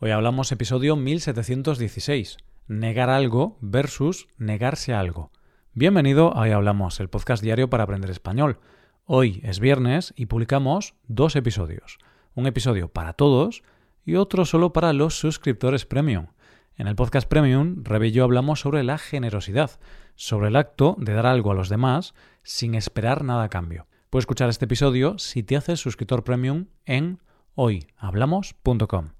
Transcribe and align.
Hoy 0.00 0.12
hablamos 0.12 0.52
episodio 0.52 0.94
1716, 0.94 2.36
negar 2.68 3.10
algo 3.10 3.58
versus 3.60 4.28
negarse 4.36 4.94
algo. 4.94 5.32
Bienvenido 5.74 6.36
a 6.36 6.42
Hoy 6.42 6.52
Hablamos, 6.52 7.00
el 7.00 7.08
podcast 7.08 7.42
diario 7.42 7.68
para 7.68 7.82
aprender 7.82 8.08
español. 8.08 8.60
Hoy 9.06 9.40
es 9.42 9.58
viernes 9.58 10.14
y 10.16 10.26
publicamos 10.26 10.94
dos 11.08 11.34
episodios. 11.34 11.98
Un 12.36 12.46
episodio 12.46 12.92
para 12.92 13.14
todos 13.14 13.64
y 14.04 14.14
otro 14.14 14.44
solo 14.44 14.72
para 14.72 14.92
los 14.92 15.18
suscriptores 15.18 15.84
premium. 15.84 16.28
En 16.76 16.86
el 16.86 16.94
podcast 16.94 17.28
premium, 17.28 17.82
Rebe 17.82 18.06
y 18.06 18.12
yo 18.12 18.22
hablamos 18.22 18.60
sobre 18.60 18.84
la 18.84 18.98
generosidad, 18.98 19.80
sobre 20.14 20.46
el 20.46 20.54
acto 20.54 20.94
de 21.00 21.12
dar 21.12 21.26
algo 21.26 21.50
a 21.50 21.56
los 21.56 21.68
demás 21.68 22.14
sin 22.44 22.76
esperar 22.76 23.24
nada 23.24 23.42
a 23.42 23.48
cambio. 23.48 23.88
Puedes 24.10 24.22
escuchar 24.22 24.48
este 24.48 24.66
episodio 24.66 25.18
si 25.18 25.42
te 25.42 25.56
haces 25.56 25.80
suscriptor 25.80 26.22
premium 26.22 26.66
en 26.86 27.18
hoyhablamos.com. 27.56 29.17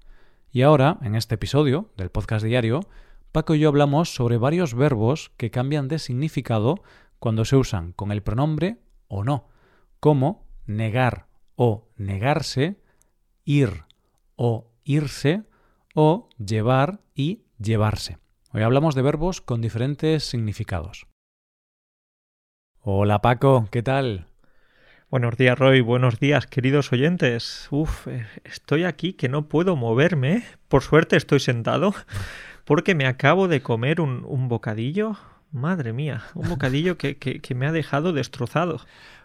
Y 0.51 0.63
ahora, 0.63 0.97
en 1.03 1.13
este 1.13 1.35
episodio 1.35 1.91
del 1.95 2.09
podcast 2.09 2.43
diario, 2.43 2.81
Paco 3.31 3.53
y 3.53 3.59
yo 3.59 3.69
hablamos 3.69 4.15
sobre 4.15 4.37
varios 4.37 4.73
verbos 4.73 5.31
que 5.37 5.51
cambian 5.51 5.87
de 5.87 5.99
significado 5.99 6.81
cuando 7.19 7.45
se 7.45 7.55
usan 7.55 7.93
con 7.93 8.11
el 8.11 8.23
pronombre 8.23 8.79
o 9.07 9.23
no, 9.23 9.47
como 9.99 10.47
negar 10.65 11.27
o 11.55 11.87
negarse, 11.97 12.81
ir 13.45 13.83
o 14.35 14.71
irse, 14.83 15.43
o 15.93 16.29
llevar 16.43 17.01
y 17.13 17.43
llevarse. 17.59 18.17
Hoy 18.51 18.63
hablamos 18.63 18.95
de 18.95 19.03
verbos 19.03 19.41
con 19.41 19.61
diferentes 19.61 20.23
significados. 20.23 21.05
Hola 22.79 23.21
Paco, 23.21 23.67
¿qué 23.69 23.83
tal? 23.83 24.28
Buenos 25.11 25.37
días, 25.37 25.57
Roy. 25.57 25.81
Buenos 25.81 26.19
días, 26.19 26.45
queridos 26.45 26.93
oyentes. 26.93 27.67
Uf, 27.71 28.07
eh, 28.07 28.27
estoy 28.43 28.83
aquí 28.83 29.13
que 29.13 29.27
no 29.27 29.47
puedo 29.47 29.75
moverme. 29.75 30.43
Por 30.67 30.83
suerte 30.83 31.17
estoy 31.17 31.39
sentado 31.39 31.95
porque 32.63 32.93
me 32.93 33.07
acabo 33.07 33.47
de 33.47 33.61
comer 33.61 34.01
un, 34.01 34.47
bocadillo. 34.47 35.17
Madre 35.51 35.93
mía, 35.93 36.25
un 36.35 36.47
bocadillo 36.47 36.99
que, 36.99 37.17
que 37.17 37.55
me 37.55 37.65
ha 37.65 37.71
dejado 37.71 38.13
destrozado. 38.13 38.81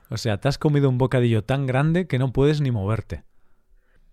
O 0.08 0.16
sea, 0.16 0.38
te 0.38 0.48
has 0.48 0.56
comido 0.56 0.88
un 0.88 0.96
bocadillo 0.96 1.44
tan 1.44 1.66
grande 1.66 2.06
que 2.06 2.18
no 2.18 2.32
puedes 2.32 2.62
ni 2.62 2.70
moverte. 2.70 3.24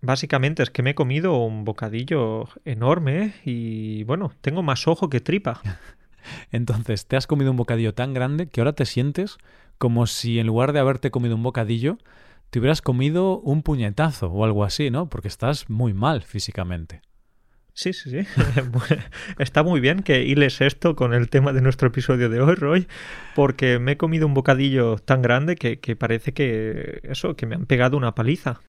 Básicamente 0.02 0.62
es 0.62 0.68
que 0.68 0.82
me 0.82 0.90
he 0.90 0.94
comido 0.94 1.38
un 1.38 1.64
bocadillo 1.64 2.50
enorme 2.66 3.32
y 3.46 4.04
bueno, 4.04 4.30
tengo 4.42 4.62
más 4.62 4.86
ojo 4.86 5.08
que 5.08 5.20
tripa. 5.20 5.62
Entonces, 6.52 7.06
te 7.06 7.16
has 7.16 7.26
comido 7.26 7.50
un 7.50 7.56
bocadillo 7.56 7.94
tan 7.94 8.12
grande 8.12 8.46
que 8.46 8.60
ahora 8.60 8.74
te 8.74 8.84
sientes 8.84 9.38
como 9.82 10.06
si 10.06 10.38
en 10.38 10.46
lugar 10.46 10.72
de 10.72 10.78
haberte 10.78 11.10
comido 11.10 11.34
un 11.34 11.42
bocadillo, 11.42 11.98
te 12.50 12.60
hubieras 12.60 12.82
comido 12.82 13.40
un 13.40 13.64
puñetazo 13.64 14.28
o 14.28 14.44
algo 14.44 14.62
así, 14.62 14.92
¿no? 14.92 15.08
Porque 15.08 15.26
estás 15.26 15.68
muy 15.68 15.92
mal 15.92 16.22
físicamente. 16.22 17.02
Sí, 17.74 17.92
sí, 17.92 18.08
sí. 18.10 18.18
Está 19.40 19.64
muy 19.64 19.80
bien 19.80 20.04
que 20.04 20.24
hiles 20.24 20.60
esto 20.60 20.94
con 20.94 21.12
el 21.12 21.28
tema 21.30 21.52
de 21.52 21.62
nuestro 21.62 21.88
episodio 21.88 22.28
de 22.28 22.40
hoy, 22.40 22.54
Roy, 22.54 22.86
porque 23.34 23.80
me 23.80 23.92
he 23.92 23.96
comido 23.96 24.24
un 24.24 24.34
bocadillo 24.34 24.98
tan 24.98 25.20
grande 25.20 25.56
que, 25.56 25.80
que 25.80 25.96
parece 25.96 26.32
que 26.32 27.00
eso, 27.02 27.34
que 27.34 27.46
me 27.46 27.56
han 27.56 27.66
pegado 27.66 27.96
una 27.96 28.14
paliza. 28.14 28.60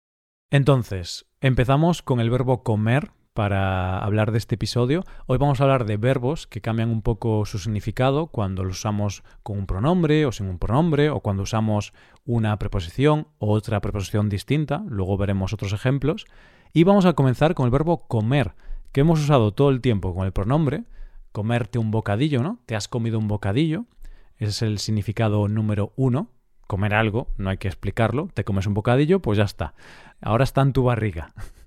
Entonces, 0.50 1.28
empezamos 1.42 2.02
con 2.02 2.22
el 2.22 2.32
verbo 2.32 2.64
comer, 2.64 3.12
para 3.34 4.00
hablar 4.00 4.32
de 4.32 4.38
este 4.38 4.56
episodio. 4.56 5.04
Hoy 5.26 5.38
vamos 5.38 5.60
a 5.60 5.64
hablar 5.64 5.86
de 5.86 5.98
verbos 5.98 6.48
que 6.48 6.62
cambian 6.62 6.90
un 6.90 7.02
poco 7.02 7.46
su 7.46 7.58
significado 7.60 8.28
cuando 8.28 8.64
los 8.64 8.78
usamos 8.78 9.24
con 9.42 9.58
un 9.58 9.66
pronombre 9.66 10.26
o 10.26 10.32
sin 10.32 10.48
un 10.48 10.60
pronombre 10.60 11.10
o 11.10 11.20
cuando 11.20 11.44
usamos 11.44 11.94
una 12.26 12.58
preposición 12.60 13.28
o 13.40 13.52
otra 13.52 13.82
preposición 13.82 14.30
distinta. 14.30 14.84
Luego 14.88 15.18
veremos 15.18 15.54
otros 15.54 15.74
ejemplos. 15.74 16.26
Y 16.74 16.84
vamos 16.84 17.06
a 17.06 17.14
comenzar 17.14 17.56
con 17.56 17.66
el 17.66 17.72
verbo 17.72 18.08
comer, 18.08 18.54
que 18.92 19.02
hemos 19.02 19.20
usado 19.20 19.52
todo 19.52 19.70
el 19.70 19.82
tiempo 19.82 20.14
con 20.14 20.26
el 20.26 20.32
pronombre. 20.32 20.84
Comerte 21.32 21.80
un 21.80 21.92
bocadillo, 21.92 22.44
¿no? 22.44 22.60
Te 22.66 22.76
has 22.76 22.88
comido 22.88 23.18
un 23.18 23.28
bocadillo. 23.28 23.86
Ese 24.38 24.50
es 24.50 24.62
el 24.62 24.80
significado 24.80 25.48
número 25.48 25.94
uno. 25.96 26.30
Comer 26.68 26.94
algo, 26.94 27.28
no 27.38 27.50
hay 27.50 27.58
que 27.58 27.68
explicarlo. 27.68 28.30
Te 28.34 28.44
comes 28.44 28.68
un 28.68 28.74
bocadillo, 28.74 29.22
pues 29.22 29.38
ya 29.38 29.44
está. 29.44 29.74
Ahora 30.22 30.44
está 30.44 30.62
en 30.62 30.74
tu 30.74 30.84
barriga. 30.84 31.34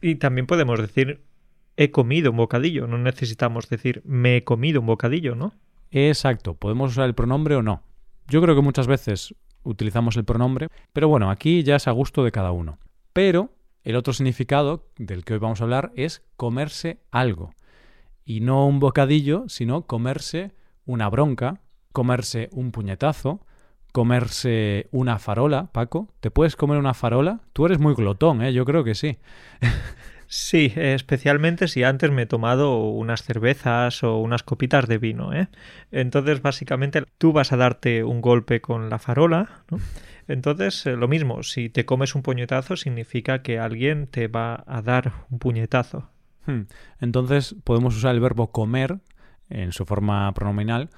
Y 0.00 0.16
también 0.16 0.46
podemos 0.46 0.80
decir 0.80 1.22
he 1.76 1.90
comido 1.90 2.30
un 2.30 2.36
bocadillo, 2.36 2.86
no 2.86 2.98
necesitamos 2.98 3.68
decir 3.68 4.02
me 4.04 4.38
he 4.38 4.44
comido 4.44 4.80
un 4.80 4.86
bocadillo, 4.86 5.34
¿no? 5.34 5.54
Exacto, 5.90 6.54
podemos 6.54 6.92
usar 6.92 7.06
el 7.06 7.14
pronombre 7.14 7.56
o 7.56 7.62
no. 7.62 7.82
Yo 8.28 8.40
creo 8.42 8.54
que 8.54 8.62
muchas 8.62 8.86
veces 8.86 9.34
utilizamos 9.62 10.16
el 10.16 10.24
pronombre, 10.24 10.68
pero 10.92 11.08
bueno, 11.08 11.30
aquí 11.30 11.62
ya 11.62 11.76
es 11.76 11.88
a 11.88 11.92
gusto 11.92 12.24
de 12.24 12.32
cada 12.32 12.52
uno. 12.52 12.78
Pero 13.12 13.54
el 13.82 13.96
otro 13.96 14.12
significado 14.12 14.88
del 14.98 15.24
que 15.24 15.34
hoy 15.34 15.38
vamos 15.38 15.60
a 15.60 15.64
hablar 15.64 15.92
es 15.96 16.22
comerse 16.36 17.00
algo. 17.10 17.54
Y 18.24 18.40
no 18.40 18.66
un 18.66 18.78
bocadillo, 18.78 19.44
sino 19.48 19.86
comerse 19.86 20.52
una 20.84 21.08
bronca, 21.08 21.60
comerse 21.92 22.48
un 22.52 22.72
puñetazo, 22.72 23.44
comerse 23.92 24.88
una 24.92 25.18
farola, 25.18 25.70
Paco. 25.72 26.12
¿Te 26.20 26.30
puedes 26.30 26.56
comer 26.56 26.78
una 26.78 26.94
farola? 26.94 27.40
Tú 27.52 27.66
eres 27.66 27.78
muy 27.78 27.94
glotón, 27.94 28.42
¿eh? 28.42 28.52
Yo 28.52 28.64
creo 28.64 28.84
que 28.84 28.94
sí. 28.94 29.18
Sí, 30.32 30.72
especialmente 30.76 31.66
si 31.66 31.82
antes 31.82 32.12
me 32.12 32.22
he 32.22 32.26
tomado 32.26 32.78
unas 32.88 33.24
cervezas 33.24 34.04
o 34.04 34.18
unas 34.18 34.44
copitas 34.44 34.86
de 34.86 34.96
vino, 34.96 35.32
¿eh? 35.32 35.48
Entonces, 35.90 36.40
básicamente, 36.40 37.02
tú 37.18 37.32
vas 37.32 37.50
a 37.50 37.56
darte 37.56 38.04
un 38.04 38.20
golpe 38.20 38.60
con 38.60 38.90
la 38.90 39.00
farola, 39.00 39.64
¿no? 39.72 39.80
Entonces, 40.28 40.86
eh, 40.86 40.94
lo 40.94 41.08
mismo, 41.08 41.42
si 41.42 41.68
te 41.68 41.84
comes 41.84 42.14
un 42.14 42.22
puñetazo, 42.22 42.76
significa 42.76 43.42
que 43.42 43.58
alguien 43.58 44.06
te 44.06 44.28
va 44.28 44.62
a 44.68 44.82
dar 44.82 45.12
un 45.30 45.40
puñetazo. 45.40 46.08
Hmm. 46.46 46.62
Entonces, 47.00 47.56
podemos 47.64 47.96
usar 47.96 48.14
el 48.14 48.20
verbo 48.20 48.52
comer 48.52 49.00
en 49.48 49.72
su 49.72 49.84
forma 49.84 50.32
pronominal 50.32 50.90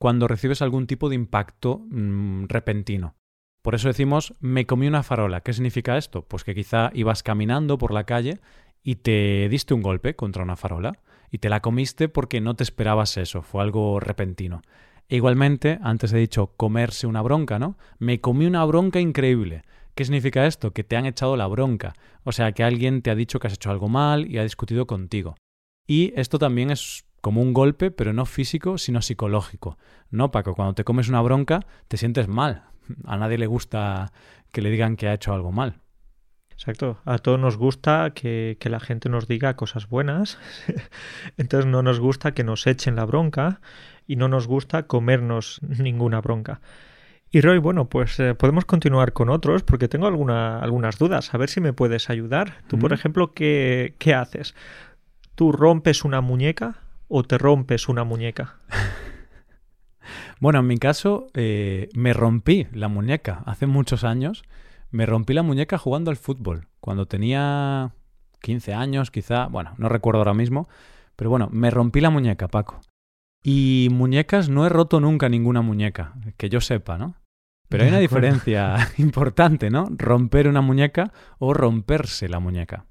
cuando 0.00 0.28
recibes 0.28 0.62
algún 0.62 0.86
tipo 0.86 1.10
de 1.10 1.14
impacto 1.14 1.82
mm, 1.90 2.46
repentino. 2.48 3.16
Por 3.62 3.74
eso 3.74 3.88
decimos 3.88 4.32
me 4.40 4.64
comí 4.64 4.86
una 4.86 5.02
farola. 5.02 5.42
¿Qué 5.42 5.52
significa 5.52 5.98
esto? 5.98 6.22
Pues 6.26 6.42
que 6.42 6.54
quizá 6.54 6.90
ibas 6.94 7.22
caminando 7.22 7.76
por 7.76 7.92
la 7.92 8.04
calle 8.04 8.40
y 8.82 8.96
te 8.96 9.46
diste 9.50 9.74
un 9.74 9.82
golpe 9.82 10.16
contra 10.16 10.42
una 10.42 10.56
farola 10.56 10.98
y 11.30 11.36
te 11.36 11.50
la 11.50 11.60
comiste 11.60 12.08
porque 12.08 12.40
no 12.40 12.56
te 12.56 12.62
esperabas 12.62 13.18
eso, 13.18 13.42
fue 13.42 13.62
algo 13.62 14.00
repentino. 14.00 14.62
E 15.10 15.16
igualmente, 15.16 15.78
antes 15.82 16.14
he 16.14 16.18
dicho 16.18 16.54
comerse 16.56 17.06
una 17.06 17.20
bronca, 17.20 17.58
¿no? 17.58 17.76
Me 17.98 18.22
comí 18.22 18.46
una 18.46 18.64
bronca 18.64 19.00
increíble. 19.00 19.64
¿Qué 19.94 20.06
significa 20.06 20.46
esto? 20.46 20.72
Que 20.72 20.82
te 20.82 20.96
han 20.96 21.04
echado 21.04 21.36
la 21.36 21.46
bronca. 21.46 21.92
O 22.24 22.32
sea, 22.32 22.52
que 22.52 22.64
alguien 22.64 23.02
te 23.02 23.10
ha 23.10 23.14
dicho 23.14 23.38
que 23.38 23.48
has 23.48 23.54
hecho 23.54 23.70
algo 23.70 23.90
mal 23.90 24.30
y 24.30 24.38
ha 24.38 24.44
discutido 24.44 24.86
contigo. 24.86 25.36
Y 25.86 26.14
esto 26.16 26.38
también 26.38 26.70
es 26.70 27.04
como 27.20 27.42
un 27.42 27.52
golpe, 27.52 27.90
pero 27.90 28.12
no 28.12 28.26
físico, 28.26 28.78
sino 28.78 29.02
psicológico. 29.02 29.78
No, 30.10 30.30
Paco, 30.30 30.54
cuando 30.54 30.74
te 30.74 30.84
comes 30.84 31.08
una 31.08 31.20
bronca, 31.20 31.60
te 31.88 31.96
sientes 31.96 32.28
mal. 32.28 32.64
A 33.04 33.16
nadie 33.16 33.38
le 33.38 33.46
gusta 33.46 34.12
que 34.52 34.62
le 34.62 34.70
digan 34.70 34.96
que 34.96 35.08
ha 35.08 35.14
hecho 35.14 35.32
algo 35.32 35.52
mal. 35.52 35.80
Exacto. 36.50 36.98
A 37.06 37.18
todos 37.18 37.40
nos 37.40 37.56
gusta 37.56 38.10
que, 38.14 38.58
que 38.60 38.68
la 38.68 38.80
gente 38.80 39.08
nos 39.08 39.26
diga 39.26 39.56
cosas 39.56 39.88
buenas. 39.88 40.38
Entonces 41.38 41.66
no 41.66 41.82
nos 41.82 42.00
gusta 42.00 42.32
que 42.32 42.44
nos 42.44 42.66
echen 42.66 42.96
la 42.96 43.06
bronca 43.06 43.60
y 44.06 44.16
no 44.16 44.28
nos 44.28 44.46
gusta 44.46 44.82
comernos 44.82 45.60
ninguna 45.62 46.20
bronca. 46.20 46.60
Y 47.32 47.40
Roy, 47.42 47.58
bueno, 47.58 47.88
pues 47.88 48.18
eh, 48.18 48.34
podemos 48.34 48.64
continuar 48.64 49.12
con 49.12 49.30
otros 49.30 49.62
porque 49.62 49.88
tengo 49.88 50.06
alguna, 50.08 50.58
algunas 50.58 50.98
dudas. 50.98 51.32
A 51.32 51.38
ver 51.38 51.48
si 51.48 51.60
me 51.60 51.72
puedes 51.72 52.10
ayudar. 52.10 52.58
Tú, 52.66 52.78
por 52.78 52.92
ejemplo, 52.92 53.32
¿qué, 53.32 53.94
¿qué 53.98 54.14
haces? 54.14 54.54
¿Tú 55.36 55.52
rompes 55.52 56.04
una 56.04 56.20
muñeca? 56.20 56.76
O 57.10 57.24
te 57.24 57.36
rompes 57.36 57.88
una 57.88 58.04
muñeca? 58.04 58.56
bueno, 60.40 60.60
en 60.60 60.66
mi 60.66 60.78
caso 60.78 61.26
eh, 61.34 61.90
me 61.94 62.14
rompí 62.14 62.66
la 62.72 62.88
muñeca 62.88 63.42
hace 63.44 63.66
muchos 63.66 64.04
años. 64.04 64.44
Me 64.90 65.04
rompí 65.04 65.34
la 65.34 65.42
muñeca 65.42 65.76
jugando 65.76 66.10
al 66.10 66.16
fútbol. 66.16 66.68
Cuando 66.80 67.06
tenía 67.06 67.92
15 68.40 68.72
años, 68.72 69.10
quizá, 69.10 69.46
bueno, 69.46 69.74
no 69.76 69.88
recuerdo 69.88 70.20
ahora 70.20 70.34
mismo, 70.34 70.68
pero 71.16 71.30
bueno, 71.30 71.48
me 71.52 71.70
rompí 71.70 72.00
la 72.00 72.10
muñeca, 72.10 72.48
Paco. 72.48 72.80
Y 73.42 73.88
muñecas 73.90 74.48
no 74.48 74.66
he 74.66 74.68
roto 74.68 75.00
nunca 75.00 75.28
ninguna 75.28 75.62
muñeca, 75.62 76.14
que 76.36 76.48
yo 76.48 76.60
sepa, 76.60 76.98
¿no? 76.98 77.16
Pero 77.68 77.84
hay 77.84 77.90
una 77.90 77.98
diferencia 77.98 78.76
importante, 78.98 79.70
¿no? 79.70 79.86
Romper 79.90 80.48
una 80.48 80.60
muñeca 80.60 81.12
o 81.38 81.54
romperse 81.54 82.28
la 82.28 82.40
muñeca. 82.40 82.86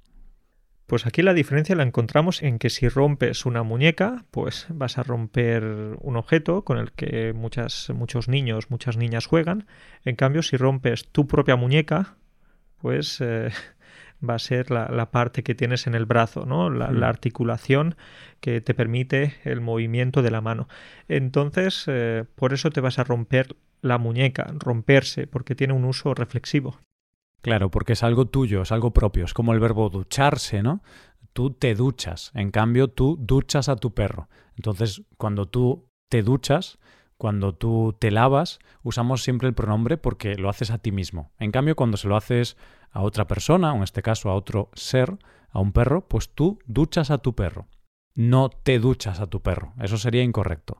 Pues 0.89 1.05
aquí 1.05 1.21
la 1.21 1.35
diferencia 1.35 1.75
la 1.75 1.83
encontramos 1.83 2.41
en 2.41 2.57
que 2.57 2.71
si 2.71 2.89
rompes 2.89 3.45
una 3.45 3.61
muñeca, 3.61 4.25
pues 4.31 4.65
vas 4.69 4.97
a 4.97 5.03
romper 5.03 5.63
un 6.01 6.17
objeto 6.17 6.63
con 6.65 6.79
el 6.79 6.93
que 6.93 7.31
muchas, 7.31 7.91
muchos 7.91 8.27
niños, 8.27 8.71
muchas 8.71 8.97
niñas 8.97 9.27
juegan. 9.27 9.67
En 10.03 10.15
cambio, 10.15 10.41
si 10.41 10.57
rompes 10.57 11.07
tu 11.11 11.27
propia 11.27 11.55
muñeca, 11.55 12.15
pues 12.79 13.21
eh, 13.21 13.51
va 14.27 14.33
a 14.33 14.39
ser 14.39 14.71
la, 14.71 15.11
parte 15.11 15.43
que 15.43 15.53
tienes 15.53 15.85
en 15.85 15.93
el 15.93 16.07
brazo, 16.07 16.47
¿no? 16.47 16.71
La, 16.71 16.89
la, 16.89 17.07
articulación 17.07 17.95
que 18.39 18.59
te 18.59 18.73
permite 18.73 19.35
el 19.43 19.61
movimiento 19.61 20.23
de 20.23 20.31
la 20.31 20.41
mano. 20.41 20.67
Entonces, 21.07 21.83
eh, 21.85 22.25
por 22.33 22.51
eso 22.51 22.71
te 22.71 22.81
vas 22.81 22.97
a 22.97 23.03
romper 23.03 23.55
la 23.83 23.99
muñeca, 23.99 24.51
romperse, 24.57 25.27
porque 25.27 25.53
tiene 25.53 25.73
un 25.73 25.85
uso 25.85 26.15
reflexivo. 26.15 26.79
Claro, 27.41 27.71
porque 27.71 27.93
es 27.93 28.03
algo 28.03 28.25
tuyo, 28.25 28.61
es 28.63 28.71
algo 28.71 28.91
propio, 28.91 29.25
es 29.25 29.33
como 29.33 29.53
el 29.53 29.59
verbo 29.59 29.89
ducharse, 29.89 30.61
¿no? 30.61 30.81
tú 31.33 31.51
te 31.51 31.75
duchas. 31.75 32.31
En 32.33 32.51
cambio, 32.51 32.89
tú 32.89 33.17
duchas 33.19 33.69
a 33.69 33.75
tu 33.75 33.93
perro. 33.93 34.27
Entonces, 34.55 35.03
cuando 35.17 35.47
tú 35.47 35.87
te 36.09 36.21
duchas, 36.21 36.79
cuando 37.17 37.53
tú 37.53 37.95
te 37.97 38.11
lavas, 38.11 38.59
usamos 38.83 39.23
siempre 39.23 39.47
el 39.47 39.53
pronombre 39.53 39.97
porque 39.97 40.35
lo 40.35 40.49
haces 40.49 40.71
a 40.71 40.79
ti 40.79 40.91
mismo. 40.91 41.31
En 41.39 41.51
cambio, 41.51 41.75
cuando 41.75 41.97
se 41.97 42.07
lo 42.07 42.15
haces 42.15 42.57
a 42.91 43.01
otra 43.01 43.27
persona, 43.27 43.73
o 43.73 43.77
en 43.77 43.83
este 43.83 44.01
caso 44.01 44.29
a 44.29 44.35
otro 44.35 44.69
ser, 44.73 45.17
a 45.51 45.59
un 45.59 45.71
perro, 45.71 46.07
pues 46.07 46.29
tú 46.29 46.59
duchas 46.65 47.11
a 47.11 47.19
tu 47.19 47.35
perro. 47.35 47.67
No 48.15 48.49
te 48.49 48.79
duchas 48.79 49.19
a 49.19 49.27
tu 49.27 49.41
perro. 49.41 49.73
Eso 49.79 49.97
sería 49.97 50.23
incorrecto. 50.23 50.79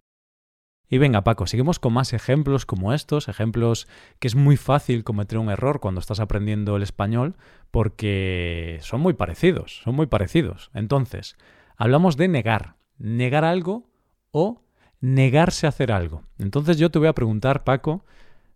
Y 0.89 0.97
venga, 0.97 1.23
Paco, 1.23 1.45
seguimos 1.45 1.77
con 1.77 1.93
más 1.93 2.13
ejemplos 2.13 2.65
como 2.65 2.93
estos, 2.93 3.27
ejemplos 3.27 3.87
que 4.17 4.27
es 4.27 4.35
muy 4.35 4.57
fácil 4.57 5.03
cometer 5.03 5.37
un 5.37 5.51
error 5.51 5.79
cuando 5.79 6.01
estás 6.01 6.19
aprendiendo 6.19 6.75
el 6.75 6.83
español 6.83 7.35
porque 7.69 8.79
son 8.81 9.01
muy 9.01 9.13
parecidos, 9.13 9.81
son 9.83 9.95
muy 9.95 10.07
parecidos. 10.07 10.71
Entonces, 10.73 11.37
hablamos 11.77 12.17
de 12.17 12.27
negar, 12.27 12.75
negar 12.97 13.45
algo 13.45 13.87
o 14.31 14.63
negarse 14.99 15.67
a 15.67 15.69
hacer 15.69 15.91
algo. 15.91 16.23
Entonces 16.39 16.77
yo 16.77 16.89
te 16.89 16.97
voy 16.97 17.07
a 17.07 17.13
preguntar, 17.13 17.63
Paco, 17.63 18.03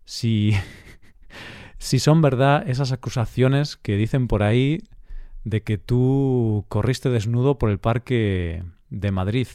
si, 0.04 0.54
si 1.78 2.00
son 2.00 2.20
verdad 2.20 2.68
esas 2.68 2.90
acusaciones 2.90 3.76
que 3.76 3.96
dicen 3.96 4.26
por 4.26 4.42
ahí 4.42 4.82
de 5.44 5.62
que 5.62 5.78
tú 5.78 6.64
corriste 6.68 7.10
desnudo 7.10 7.58
por 7.58 7.70
el 7.70 7.78
parque 7.78 8.64
de 8.90 9.10
Madrid. 9.12 9.46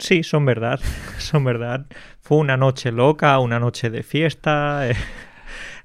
Sí, 0.00 0.22
son 0.22 0.44
verdad, 0.44 0.80
son 1.18 1.44
verdad. 1.44 1.86
Fue 2.20 2.38
una 2.38 2.56
noche 2.56 2.90
loca, 2.90 3.38
una 3.38 3.60
noche 3.60 3.90
de 3.90 4.02
fiesta. 4.02 4.88
Eh. 4.88 4.96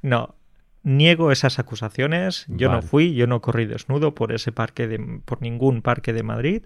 No, 0.02 0.36
niego 0.84 1.32
esas 1.32 1.58
acusaciones. 1.58 2.46
Yo 2.48 2.72
no 2.72 2.84
fui, 2.84 3.16
yo 3.16 3.26
no 3.26 3.42
corrí 3.42 3.66
desnudo 3.66 4.14
por 4.14 4.32
ese 4.32 4.52
parque 4.52 4.88
de, 4.88 5.00
por 5.26 5.42
ningún 5.42 5.82
parque 5.82 6.14
de 6.14 6.22
Madrid 6.22 6.64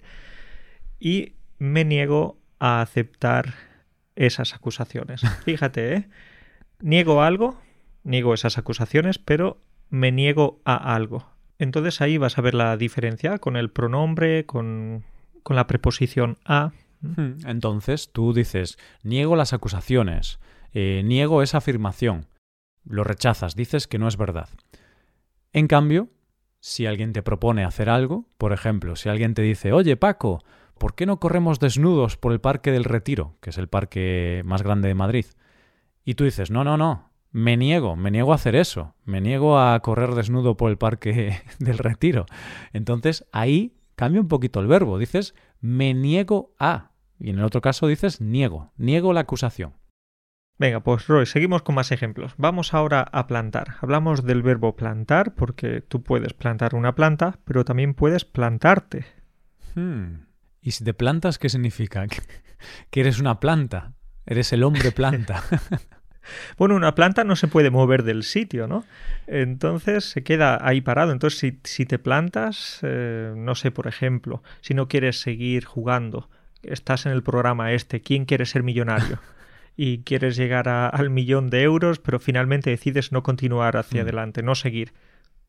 y 1.00 1.36
me 1.58 1.86
niego 1.86 2.38
a 2.60 2.82
aceptar 2.82 3.54
esas 4.16 4.54
acusaciones. 4.54 5.22
Fíjate, 5.46 5.94
¿eh? 5.94 6.10
Niego 6.82 7.24
algo, 7.24 7.62
niego 8.04 8.34
esas 8.34 8.58
acusaciones, 8.58 9.18
pero 9.20 9.62
me 9.90 10.12
niego 10.12 10.60
a 10.66 10.96
algo. 10.96 11.30
Entonces 11.58 12.02
ahí 12.02 12.18
vas 12.18 12.38
a 12.38 12.42
ver 12.42 12.54
la 12.54 12.76
diferencia 12.78 13.38
con 13.38 13.56
el 13.56 13.70
pronombre, 13.70 14.46
con, 14.46 15.06
con 15.44 15.56
la 15.56 15.68
preposición 15.68 16.38
a. 16.46 16.72
Hmm. 17.02 17.46
Entonces 17.46 18.12
tú 18.12 18.34
dices, 18.34 18.78
niego 19.04 19.36
las 19.36 19.54
acusaciones, 19.54 20.40
eh, 20.74 21.02
niego 21.06 21.42
esa 21.42 21.60
afirmación, 21.60 22.28
lo 22.84 23.04
rechazas, 23.04 23.56
dices 23.56 23.88
que 23.88 24.00
no 24.00 24.08
es 24.08 24.18
verdad. 24.18 24.50
En 25.54 25.68
cambio, 25.68 26.10
si 26.60 26.86
alguien 26.86 27.14
te 27.14 27.24
propone 27.24 27.64
hacer 27.64 27.90
algo, 27.90 28.26
por 28.38 28.54
ejemplo, 28.54 28.96
si 28.96 29.10
alguien 29.10 29.34
te 29.34 29.42
dice, 29.42 29.72
oye 29.72 29.98
Paco, 29.98 30.44
¿por 30.78 30.96
qué 30.96 31.06
no 31.06 31.20
corremos 31.20 31.60
desnudos 31.60 32.18
por 32.18 32.32
el 32.32 32.42
Parque 32.42 32.72
del 32.72 32.84
Retiro, 32.84 33.38
que 33.42 33.50
es 33.52 33.58
el 33.58 33.68
parque 33.68 34.42
más 34.46 34.62
grande 34.62 34.88
de 34.88 34.96
Madrid? 34.96 35.26
Y 36.04 36.16
tú 36.16 36.24
dices, 36.24 36.52
no, 36.52 36.64
no, 36.64 36.78
no, 36.78 37.12
me 37.32 37.58
niego, 37.58 37.96
me 37.96 38.12
niego 38.12 38.32
a 38.32 38.36
hacer 38.36 38.56
eso, 38.56 38.96
me 39.06 39.22
niego 39.22 39.60
a 39.60 39.80
correr 39.82 40.16
desnudo 40.16 40.58
por 40.58 40.70
el 40.70 40.78
Parque 40.78 41.42
del 41.60 41.78
Retiro. 41.78 42.26
Entonces 42.74 43.26
ahí 43.32 43.76
cambia 43.96 44.22
un 44.22 44.28
poquito 44.28 44.60
el 44.60 44.68
verbo, 44.68 44.98
dices, 44.98 45.36
me 45.60 45.94
niego 45.94 46.54
a, 46.60 46.92
y 47.20 47.30
en 47.30 47.40
el 47.40 47.46
otro 47.46 47.62
caso 47.62 47.88
dices 47.88 48.22
niego, 48.22 48.72
niego 48.78 49.14
la 49.14 49.22
acusación. 49.22 49.74
Venga, 50.58 50.82
pues 50.82 51.08
Roy, 51.08 51.26
seguimos 51.26 51.62
con 51.62 51.76
más 51.76 51.92
ejemplos. 51.94 52.34
Vamos 52.38 52.74
ahora 52.74 53.02
a 53.02 53.28
plantar. 53.28 53.78
Hablamos 53.80 54.26
del 54.26 54.44
verbo 54.44 54.76
plantar 54.76 55.34
porque 55.34 55.80
tú 55.80 56.04
puedes 56.04 56.34
plantar 56.34 56.76
una 56.76 56.96
planta, 56.96 57.40
pero 57.46 57.64
también 57.64 57.94
puedes 57.94 58.26
plantarte. 58.26 59.06
Hmm. 59.76 60.26
¿Y 60.62 60.72
si 60.72 60.84
te 60.84 60.94
plantas, 60.94 61.38
qué 61.40 61.50
significa? 61.50 62.06
Que 62.90 63.00
eres 63.00 63.22
una 63.22 63.40
planta, 63.40 63.94
eres 64.26 64.52
el 64.52 64.64
hombre 64.64 64.92
planta. 64.92 65.44
bueno, 66.58 66.76
una 66.76 66.96
planta 66.96 67.24
no 67.24 67.36
se 67.36 67.48
puede 67.48 67.70
mover 67.70 68.04
del 68.04 68.24
sitio, 68.24 68.68
¿no? 68.68 68.86
Entonces 69.28 70.06
se 70.06 70.24
queda 70.24 70.58
ahí 70.62 70.82
parado. 70.82 71.12
Entonces, 71.12 71.56
si, 71.64 71.86
te 71.86 72.00
plantas, 72.00 72.80
eh, 72.84 73.34
no 73.36 73.56
sé, 73.56 73.72
por 73.72 73.88
ejemplo, 73.88 74.44
si 74.62 74.74
no 74.74 74.88
quieres 74.88 75.20
seguir 75.20 75.66
jugando, 75.66 76.30
estás 76.64 77.06
en 77.06 77.12
el 77.12 77.24
programa 77.24 77.74
este, 77.74 78.02
¿quién 78.02 78.26
quiere 78.26 78.46
ser 78.46 78.64
millonario? 78.64 79.20
y 79.78 80.00
quieres 80.00 80.36
llegar 80.36 80.68
al 80.68 81.10
millón 81.10 81.50
de 81.50 81.64
euros, 81.64 82.00
pero 82.00 82.20
finalmente 82.20 82.70
decides 82.70 83.12
no 83.12 83.24
continuar 83.24 83.78
hacia 83.78 84.02
mm. 84.02 84.04
adelante, 84.04 84.44
no 84.44 84.56
seguir. 84.56 84.94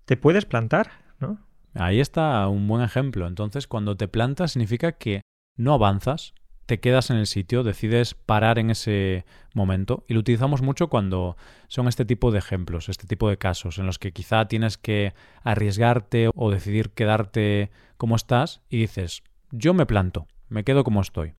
Te 0.04 0.16
puedes 0.16 0.44
plantar, 0.44 0.90
¿no? 1.18 1.38
Ahí 1.74 2.00
está 2.00 2.46
un 2.48 2.66
buen 2.66 2.82
ejemplo. 2.82 3.26
Entonces, 3.26 3.66
cuando 3.66 3.96
te 3.96 4.08
plantas 4.08 4.52
significa 4.52 4.92
que 4.92 5.22
no 5.56 5.74
avanzas, 5.74 6.34
te 6.70 6.78
quedas 6.78 7.10
en 7.10 7.16
el 7.16 7.26
sitio, 7.26 7.64
decides 7.64 8.14
parar 8.14 8.60
en 8.60 8.70
ese 8.70 9.24
momento 9.54 10.04
y 10.06 10.14
lo 10.14 10.20
utilizamos 10.20 10.62
mucho 10.62 10.86
cuando 10.86 11.36
son 11.66 11.88
este 11.88 12.04
tipo 12.04 12.30
de 12.30 12.38
ejemplos, 12.38 12.88
este 12.88 13.08
tipo 13.08 13.28
de 13.28 13.38
casos 13.38 13.78
en 13.78 13.86
los 13.86 13.98
que 13.98 14.12
quizá 14.12 14.46
tienes 14.46 14.78
que 14.78 15.12
arriesgarte 15.42 16.30
o 16.32 16.48
decidir 16.48 16.90
quedarte 16.90 17.72
como 17.96 18.14
estás 18.14 18.62
y 18.68 18.78
dices, 18.78 19.24
yo 19.50 19.74
me 19.74 19.84
planto, 19.84 20.28
me 20.48 20.62
quedo 20.62 20.84
como 20.84 21.00
estoy. 21.00 21.34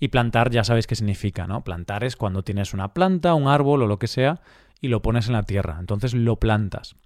Y 0.00 0.08
plantar 0.08 0.50
ya 0.50 0.64
sabéis 0.64 0.88
qué 0.88 0.96
significa, 0.96 1.46
¿no? 1.46 1.62
Plantar 1.62 2.02
es 2.02 2.16
cuando 2.16 2.42
tienes 2.42 2.74
una 2.74 2.94
planta, 2.94 3.34
un 3.34 3.46
árbol 3.46 3.84
o 3.84 3.86
lo 3.86 4.00
que 4.00 4.08
sea 4.08 4.40
y 4.80 4.88
lo 4.88 5.02
pones 5.02 5.28
en 5.28 5.34
la 5.34 5.44
tierra, 5.44 5.76
entonces 5.78 6.14
lo 6.14 6.40
plantas. 6.40 6.96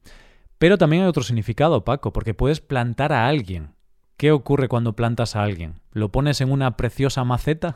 Pero 0.56 0.78
también 0.78 1.02
hay 1.02 1.08
otro 1.10 1.22
significado, 1.22 1.84
Paco, 1.84 2.14
porque 2.14 2.32
puedes 2.32 2.62
plantar 2.62 3.12
a 3.12 3.28
alguien. 3.28 3.74
¿Qué 4.22 4.30
ocurre 4.30 4.68
cuando 4.68 4.92
plantas 4.92 5.34
a 5.34 5.42
alguien? 5.42 5.80
¿Lo 5.90 6.12
pones 6.12 6.40
en 6.40 6.52
una 6.52 6.76
preciosa 6.76 7.24
maceta? 7.24 7.74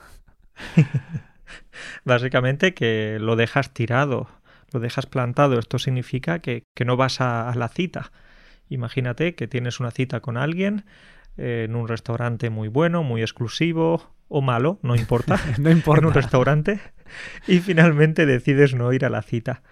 Básicamente 2.04 2.72
que 2.72 3.18
lo 3.20 3.34
dejas 3.34 3.74
tirado, 3.74 4.28
lo 4.70 4.78
dejas 4.78 5.06
plantado. 5.06 5.58
Esto 5.58 5.80
significa 5.80 6.38
que, 6.38 6.62
no 6.84 6.96
vas 6.96 7.20
a 7.20 7.52
la 7.56 7.66
cita. 7.66 8.12
Imagínate 8.68 9.34
que 9.34 9.48
tienes 9.48 9.80
una 9.80 9.90
cita 9.90 10.20
con 10.20 10.36
alguien, 10.36 10.84
en 11.36 11.74
un 11.74 11.88
restaurante 11.88 12.48
muy 12.48 12.68
bueno, 12.68 13.02
muy 13.02 13.22
exclusivo 13.22 14.14
o 14.28 14.40
malo, 14.40 14.78
no 14.82 14.94
importa, 14.94 15.40
no 15.58 15.72
importa. 15.72 16.02
en 16.02 16.06
un 16.06 16.14
restaurante 16.14 16.80
y 17.48 17.58
finalmente 17.58 18.24
decides 18.24 18.72
no 18.72 18.92
ir 18.92 19.04
a 19.04 19.10
la 19.10 19.22
cita. 19.22 19.64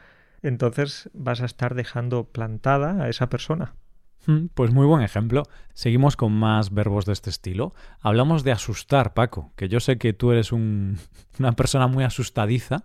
Entonces 0.42 1.08
vas 1.12 1.40
a 1.40 1.44
estar 1.44 1.76
dejando 1.76 2.24
plantada 2.24 3.00
a 3.00 3.08
esa 3.08 3.30
persona. 3.30 3.74
Pues 4.54 4.72
muy 4.72 4.86
buen 4.86 5.02
ejemplo. 5.02 5.42
Seguimos 5.74 6.16
con 6.16 6.32
más 6.32 6.72
verbos 6.72 7.04
de 7.04 7.12
este 7.12 7.30
estilo. 7.30 7.74
Hablamos 8.00 8.44
de 8.44 8.52
asustar, 8.52 9.14
Paco, 9.14 9.52
que 9.56 9.68
yo 9.68 9.80
sé 9.80 9.98
que 9.98 10.12
tú 10.12 10.32
eres 10.32 10.52
un, 10.52 10.98
una 11.38 11.52
persona 11.52 11.86
muy 11.86 12.04
asustadiza, 12.04 12.84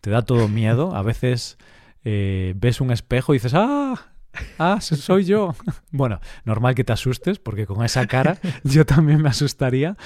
te 0.00 0.10
da 0.10 0.22
todo 0.22 0.48
miedo, 0.48 0.94
a 0.94 1.02
veces 1.02 1.58
eh, 2.04 2.54
ves 2.56 2.80
un 2.80 2.90
espejo 2.90 3.34
y 3.34 3.36
dices, 3.36 3.54
¡ah! 3.54 4.12
Ah, 4.58 4.80
soy 4.80 5.24
yo. 5.24 5.54
Bueno, 5.90 6.20
normal 6.44 6.76
que 6.76 6.84
te 6.84 6.92
asustes, 6.92 7.38
porque 7.40 7.66
con 7.66 7.84
esa 7.84 8.06
cara 8.06 8.38
yo 8.64 8.86
también 8.86 9.20
me 9.20 9.28
asustaría. 9.28 9.96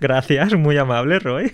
Gracias, 0.00 0.54
muy 0.54 0.78
amable, 0.78 1.18
Roy. 1.18 1.52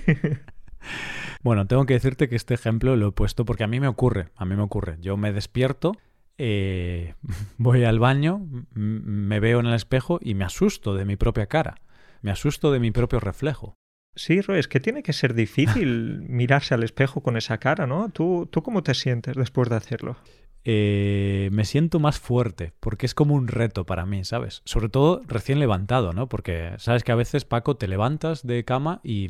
Bueno, 1.42 1.66
tengo 1.66 1.86
que 1.86 1.94
decirte 1.94 2.28
que 2.28 2.36
este 2.36 2.54
ejemplo 2.54 2.96
lo 2.96 3.08
he 3.08 3.12
puesto 3.12 3.44
porque 3.44 3.64
a 3.64 3.66
mí 3.66 3.80
me 3.80 3.88
ocurre, 3.88 4.28
a 4.36 4.44
mí 4.44 4.56
me 4.56 4.62
ocurre. 4.62 4.98
Yo 5.00 5.16
me 5.16 5.32
despierto, 5.32 5.96
eh, 6.42 7.14
voy 7.58 7.84
al 7.84 7.98
baño, 7.98 8.48
me 8.72 9.40
veo 9.40 9.60
en 9.60 9.66
el 9.66 9.74
espejo 9.74 10.18
y 10.22 10.34
me 10.34 10.44
asusto 10.44 10.94
de 10.94 11.04
mi 11.04 11.16
propia 11.16 11.46
cara, 11.46 11.76
me 12.22 12.30
asusto 12.30 12.72
de 12.72 12.80
mi 12.80 12.90
propio 12.90 13.20
reflejo. 13.20 13.74
Sí, 14.16 14.40
Roy, 14.40 14.58
es 14.58 14.66
que 14.66 14.80
tiene 14.80 15.02
que 15.02 15.12
ser 15.12 15.34
difícil 15.34 16.22
mirarse 16.28 16.74
al 16.74 16.82
espejo 16.82 17.22
con 17.22 17.36
esa 17.36 17.58
cara, 17.58 17.86
¿no? 17.86 18.08
¿Tú, 18.08 18.48
¿Tú 18.50 18.62
cómo 18.62 18.82
te 18.82 18.94
sientes 18.94 19.36
después 19.36 19.68
de 19.68 19.76
hacerlo? 19.76 20.16
Eh, 20.64 21.48
me 21.52 21.64
siento 21.64 22.00
más 22.00 22.18
fuerte, 22.18 22.72
porque 22.80 23.06
es 23.06 23.14
como 23.14 23.34
un 23.34 23.48
reto 23.48 23.86
para 23.86 24.04
mí, 24.06 24.24
¿sabes? 24.24 24.62
Sobre 24.64 24.88
todo 24.88 25.22
recién 25.26 25.58
levantado, 25.58 26.12
¿no? 26.12 26.28
Porque 26.28 26.72
sabes 26.78 27.04
que 27.04 27.12
a 27.12 27.16
veces, 27.16 27.44
Paco, 27.44 27.76
te 27.76 27.88
levantas 27.88 28.46
de 28.46 28.64
cama 28.64 29.00
y, 29.04 29.28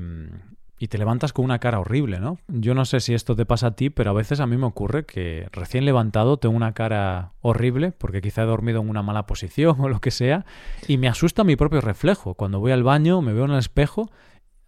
y 0.81 0.89
te 0.89 0.99
levantas 0.99 1.33
con 1.33 1.45
una 1.45 1.59
cara 1.59 1.79
horrible, 1.79 2.19
¿no? 2.19 2.39
Yo 2.49 2.75
no 2.75 2.87
sé 2.87 3.01
si 3.01 3.15
esto 3.15 3.37
te 3.37 3.45
pasa 3.45 3.69
a 3.69 3.77
ti, 3.77 3.91
pero 3.91 4.11
a 4.11 4.15
veces 4.15 4.41
a 4.41 4.47
mí 4.47 4.57
me 4.57 4.67
ocurre 4.67 5.05
que 5.05 5.47
recién 5.53 5.85
levantado 5.85 6.39
tengo 6.39 6.57
una 6.57 6.73
cara 6.73 7.35
horrible, 7.43 7.93
porque 7.93 8.23
quizá 8.23 8.43
he 8.43 8.47
dormido 8.47 8.81
en 8.81 8.89
una 8.89 9.03
mala 9.03 9.27
posición 9.27 9.77
o 9.79 9.89
lo 9.89 10.01
que 10.01 10.11
sea, 10.11 10.47
y 10.89 10.97
me 10.97 11.07
asusta 11.07 11.45
mi 11.45 11.55
propio 11.55 11.83
reflejo. 11.83 12.35
Cuando 12.35 12.59
voy 12.61 12.73
al 12.73 12.83
baño, 12.83 13.21
me 13.21 13.35
veo 13.35 13.45
en 13.45 13.53
el 13.53 13.59
espejo, 13.59 14.11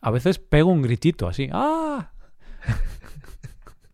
a 0.00 0.11
veces 0.11 0.38
pego 0.38 0.71
un 0.71 0.83
gritito 0.83 1.26
así, 1.26 1.49
¡ah! 1.50 2.12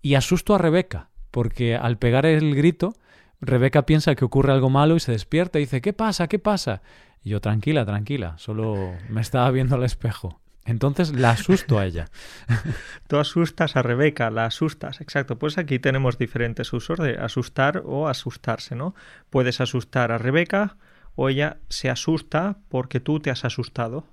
y 0.02 0.14
asusto 0.14 0.54
a 0.54 0.58
Rebeca 0.58 1.08
porque 1.30 1.76
al 1.76 1.98
pegar 1.98 2.26
el 2.26 2.54
grito, 2.54 2.94
Rebeca 3.40 3.86
piensa 3.86 4.16
que 4.16 4.24
ocurre 4.24 4.52
algo 4.52 4.70
malo 4.70 4.96
y 4.96 5.00
se 5.00 5.12
despierta 5.12 5.58
y 5.58 5.62
dice, 5.62 5.80
¿qué 5.80 5.92
pasa? 5.92 6.26
¿Qué 6.26 6.40
pasa? 6.40 6.82
Y 7.22 7.30
yo, 7.30 7.40
tranquila, 7.40 7.84
tranquila, 7.84 8.36
solo 8.38 8.92
me 9.08 9.20
estaba 9.20 9.50
viendo 9.50 9.76
al 9.76 9.84
espejo. 9.84 10.40
Entonces 10.68 11.12
la 11.14 11.30
asusto 11.30 11.78
a 11.78 11.86
ella. 11.86 12.10
Tú 13.08 13.16
asustas 13.16 13.74
a 13.74 13.82
Rebeca, 13.82 14.30
la 14.30 14.44
asustas, 14.44 15.00
exacto. 15.00 15.38
Pues 15.38 15.56
aquí 15.56 15.78
tenemos 15.78 16.18
diferentes 16.18 16.72
usos 16.74 16.98
de 16.98 17.16
asustar 17.18 17.82
o 17.86 18.06
asustarse, 18.06 18.74
¿no? 18.74 18.94
Puedes 19.30 19.62
asustar 19.62 20.12
a 20.12 20.18
Rebeca 20.18 20.76
o 21.14 21.30
ella 21.30 21.56
se 21.70 21.88
asusta 21.88 22.58
porque 22.68 23.00
tú 23.00 23.18
te 23.18 23.30
has 23.30 23.44
asustado. 23.44 24.04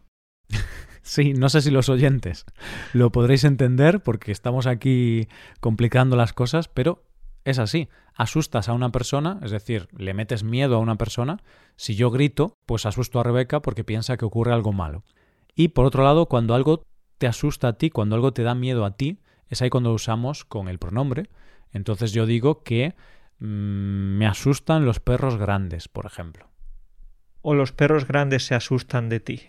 Sí, 1.07 1.33
no 1.33 1.49
sé 1.49 1.61
si 1.61 1.69
los 1.69 1.87
oyentes 1.87 2.47
lo 2.91 3.11
podréis 3.11 3.43
entender 3.43 4.01
porque 4.01 4.31
estamos 4.31 4.65
aquí 4.65 5.27
complicando 5.59 6.15
las 6.15 6.33
cosas, 6.33 6.67
pero 6.67 7.03
es 7.43 7.59
así. 7.59 7.89
Asustas 8.15 8.69
a 8.69 8.73
una 8.73 8.91
persona, 8.91 9.39
es 9.43 9.51
decir, 9.51 9.87
le 9.95 10.15
metes 10.15 10.43
miedo 10.43 10.77
a 10.77 10.79
una 10.79 10.95
persona. 10.95 11.43
Si 11.75 11.95
yo 11.95 12.09
grito, 12.09 12.57
pues 12.65 12.87
asusto 12.87 13.19
a 13.19 13.23
Rebeca 13.23 13.61
porque 13.61 13.83
piensa 13.83 14.17
que 14.17 14.25
ocurre 14.25 14.51
algo 14.51 14.73
malo. 14.73 15.03
Y 15.55 15.69
por 15.69 15.85
otro 15.85 16.03
lado, 16.03 16.27
cuando 16.27 16.53
algo 16.53 16.85
te 17.17 17.27
asusta 17.27 17.69
a 17.69 17.73
ti, 17.77 17.89
cuando 17.89 18.15
algo 18.15 18.33
te 18.33 18.43
da 18.43 18.55
miedo 18.55 18.85
a 18.85 18.97
ti, 18.97 19.21
es 19.47 19.61
ahí 19.61 19.69
cuando 19.69 19.93
usamos 19.93 20.43
con 20.43 20.67
el 20.67 20.79
pronombre. 20.79 21.29
Entonces 21.71 22.11
yo 22.11 22.25
digo 22.25 22.63
que 22.63 22.95
mm, 23.39 23.45
me 24.17 24.27
asustan 24.27 24.85
los 24.85 24.99
perros 24.99 25.37
grandes, 25.37 25.87
por 25.87 26.05
ejemplo. 26.05 26.49
O 27.41 27.53
los 27.53 27.71
perros 27.71 28.07
grandes 28.07 28.45
se 28.45 28.55
asustan 28.55 29.07
de 29.07 29.19
ti. 29.19 29.41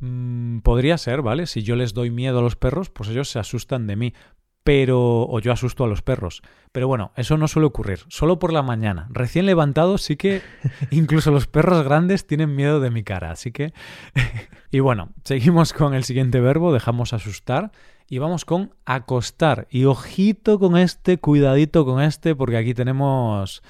Mm, 0.00 0.58
podría 0.60 0.98
ser, 0.98 1.22
¿vale? 1.22 1.46
Si 1.46 1.62
yo 1.62 1.76
les 1.76 1.94
doy 1.94 2.10
miedo 2.10 2.40
a 2.40 2.42
los 2.42 2.56
perros, 2.56 2.90
pues 2.90 3.08
ellos 3.10 3.28
se 3.30 3.38
asustan 3.38 3.86
de 3.86 3.96
mí. 3.96 4.14
Pero. 4.64 5.22
o 5.22 5.38
yo 5.40 5.52
asusto 5.52 5.84
a 5.84 5.86
los 5.86 6.02
perros. 6.02 6.42
Pero 6.72 6.88
bueno, 6.88 7.12
eso 7.16 7.36
no 7.36 7.46
suele 7.46 7.66
ocurrir. 7.66 8.00
Solo 8.08 8.38
por 8.38 8.52
la 8.52 8.62
mañana. 8.62 9.06
Recién 9.10 9.46
levantado, 9.46 9.98
sí 9.98 10.16
que 10.16 10.42
incluso 10.90 11.30
los 11.30 11.46
perros 11.46 11.84
grandes 11.84 12.26
tienen 12.26 12.56
miedo 12.56 12.80
de 12.80 12.90
mi 12.90 13.04
cara. 13.04 13.30
Así 13.30 13.52
que. 13.52 13.72
y 14.70 14.80
bueno, 14.80 15.10
seguimos 15.24 15.72
con 15.72 15.94
el 15.94 16.04
siguiente 16.04 16.40
verbo. 16.40 16.72
Dejamos 16.72 17.12
asustar. 17.12 17.70
Y 18.08 18.18
vamos 18.18 18.44
con 18.44 18.74
acostar. 18.84 19.66
Y 19.70 19.84
ojito 19.84 20.58
con 20.58 20.76
este, 20.76 21.18
cuidadito 21.18 21.86
con 21.86 22.02
este, 22.02 22.34
porque 22.34 22.58
aquí 22.58 22.74
tenemos 22.74 23.62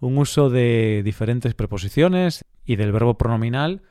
un 0.00 0.18
uso 0.18 0.50
de 0.50 1.02
diferentes 1.04 1.54
preposiciones 1.54 2.44
y 2.64 2.76
del 2.76 2.92
verbo 2.92 3.18
pronominal 3.18 3.82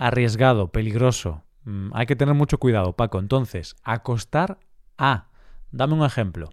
arriesgado, 0.00 0.68
peligroso. 0.68 1.44
Mm, 1.64 1.90
hay 1.92 2.06
que 2.06 2.16
tener 2.16 2.34
mucho 2.34 2.58
cuidado, 2.58 2.94
Paco. 2.94 3.18
Entonces, 3.18 3.76
acostar 3.84 4.58
a. 4.96 5.29
Dame 5.72 5.94
un 5.94 6.04
ejemplo. 6.04 6.50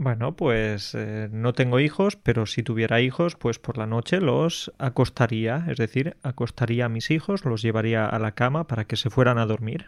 Bueno, 0.00 0.36
pues 0.36 0.94
eh, 0.94 1.28
no 1.32 1.54
tengo 1.54 1.80
hijos, 1.80 2.14
pero 2.16 2.46
si 2.46 2.62
tuviera 2.62 3.00
hijos, 3.00 3.34
pues 3.34 3.58
por 3.58 3.78
la 3.78 3.86
noche 3.86 4.20
los 4.20 4.72
acostaría, 4.78 5.64
es 5.68 5.76
decir, 5.76 6.16
acostaría 6.22 6.84
a 6.84 6.88
mis 6.88 7.10
hijos, 7.10 7.44
los 7.44 7.62
llevaría 7.62 8.06
a 8.06 8.18
la 8.20 8.32
cama 8.32 8.68
para 8.68 8.84
que 8.84 8.94
se 8.94 9.10
fueran 9.10 9.38
a 9.38 9.46
dormir. 9.46 9.86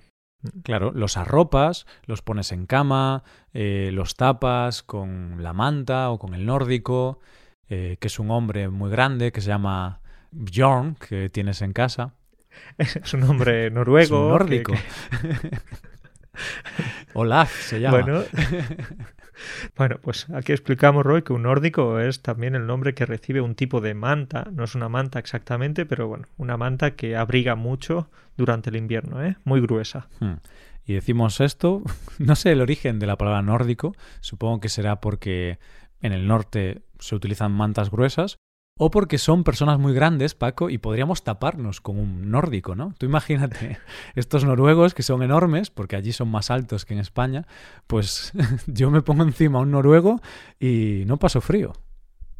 Claro, 0.65 0.91
los 0.93 1.17
arropas, 1.17 1.87
los 2.07 2.23
pones 2.23 2.51
en 2.51 2.67
cama, 2.67 3.23
eh, 3.53 3.91
los 3.93 4.17
tapas 4.17 4.83
con 4.83 5.45
la 5.45 5.53
manta 5.53 6.11
o 6.11 6.19
con 6.19 6.35
el 6.35 6.45
nórdico, 6.45 7.21
eh, 7.69 7.97
que 8.01 8.09
es 8.09 8.19
un 8.19 8.33
hombre 8.33 8.69
muy 8.69 8.91
grande 8.91 9.31
que 9.31 9.43
se 9.43 9.49
llama 9.49 10.01
Bjorn, 10.33 10.97
que 10.97 11.29
tienes 11.29 11.63
en 11.63 11.73
casa. 11.73 12.15
Es 12.79 13.15
un 13.15 13.23
hombre 13.23 13.71
noruego. 13.71 14.29
nórdico. 14.29 14.73
Olaf 17.15 17.51
se 17.51 17.81
llama. 17.81 18.01
Bueno, 18.01 18.23
bueno, 19.77 19.97
pues 20.01 20.29
aquí 20.31 20.53
explicamos, 20.53 21.05
Roy, 21.05 21.23
que 21.23 21.33
un 21.33 21.43
nórdico 21.43 22.01
es 22.01 22.23
también 22.23 22.55
el 22.55 22.67
nombre 22.67 22.95
que 22.95 23.07
recibe 23.07 23.41
un 23.41 23.55
tipo 23.55 23.81
de 23.81 23.95
manta. 23.95 24.49
No 24.53 24.65
es 24.65 24.75
una 24.75 24.89
manta 24.89 25.19
exactamente, 25.19 25.87
pero 25.87 26.09
bueno, 26.09 26.27
una 26.37 26.57
manta 26.57 26.93
que 26.93 27.17
abriga 27.17 27.55
mucho 27.55 28.11
durante 28.37 28.71
el 28.71 28.77
invierno, 28.77 29.25
¿eh? 29.25 29.37
Muy 29.45 29.61
gruesa. 29.61 30.09
Hmm. 30.21 30.35
Y 30.85 30.95
decimos 30.95 31.41
esto, 31.41 31.83
no 32.19 32.37
sé 32.37 32.53
el 32.53 32.61
origen 32.61 32.99
de 32.99 33.07
la 33.07 33.17
palabra 33.17 33.43
nórdico, 33.43 33.95
supongo 34.21 34.61
que 34.61 34.69
será 34.69 35.01
porque 35.01 35.59
en 36.01 36.13
el 36.13 36.27
norte 36.27 36.83
se 36.99 37.15
utilizan 37.15 37.53
mantas 37.53 37.91
gruesas, 37.91 38.39
o 38.83 38.91
porque 38.91 39.19
son 39.19 39.45
personas 39.45 39.79
muy 39.79 39.93
grandes, 39.93 40.35
Paco, 40.35 40.71
y 40.71 40.79
podríamos 40.79 41.23
taparnos 41.23 41.83
con 41.83 41.99
un 41.99 42.31
nórdico, 42.31 42.75
¿no? 42.75 42.95
Tú 42.97 43.05
imagínate, 43.05 43.79
estos 44.15 44.43
noruegos 44.47 44.95
que 44.95 45.03
son 45.03 45.23
enormes, 45.23 45.69
porque 45.69 45.97
allí 45.97 46.13
son 46.13 46.31
más 46.31 46.51
altos 46.51 46.87
que 46.87 46.95
en 46.95 47.01
España, 47.01 47.47
pues 47.87 48.33
yo 48.67 48.91
me 48.91 49.03
pongo 49.03 49.23
encima 49.23 49.59
un 49.59 49.71
noruego 49.71 50.23
y 50.59 51.03
no 51.07 51.19
paso 51.19 51.43
frío. 51.43 51.75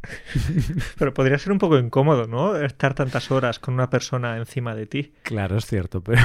Pero 0.97 1.13
podría 1.13 1.37
ser 1.37 1.51
un 1.51 1.59
poco 1.59 1.77
incómodo, 1.77 2.25
¿no? 2.25 2.55
Estar 2.55 2.95
tantas 2.95 3.29
horas 3.29 3.59
con 3.59 3.75
una 3.75 3.91
persona 3.91 4.35
encima 4.37 4.73
de 4.73 4.87
ti. 4.87 5.13
Claro, 5.21 5.57
es 5.57 5.67
cierto, 5.67 6.01
pero, 6.01 6.23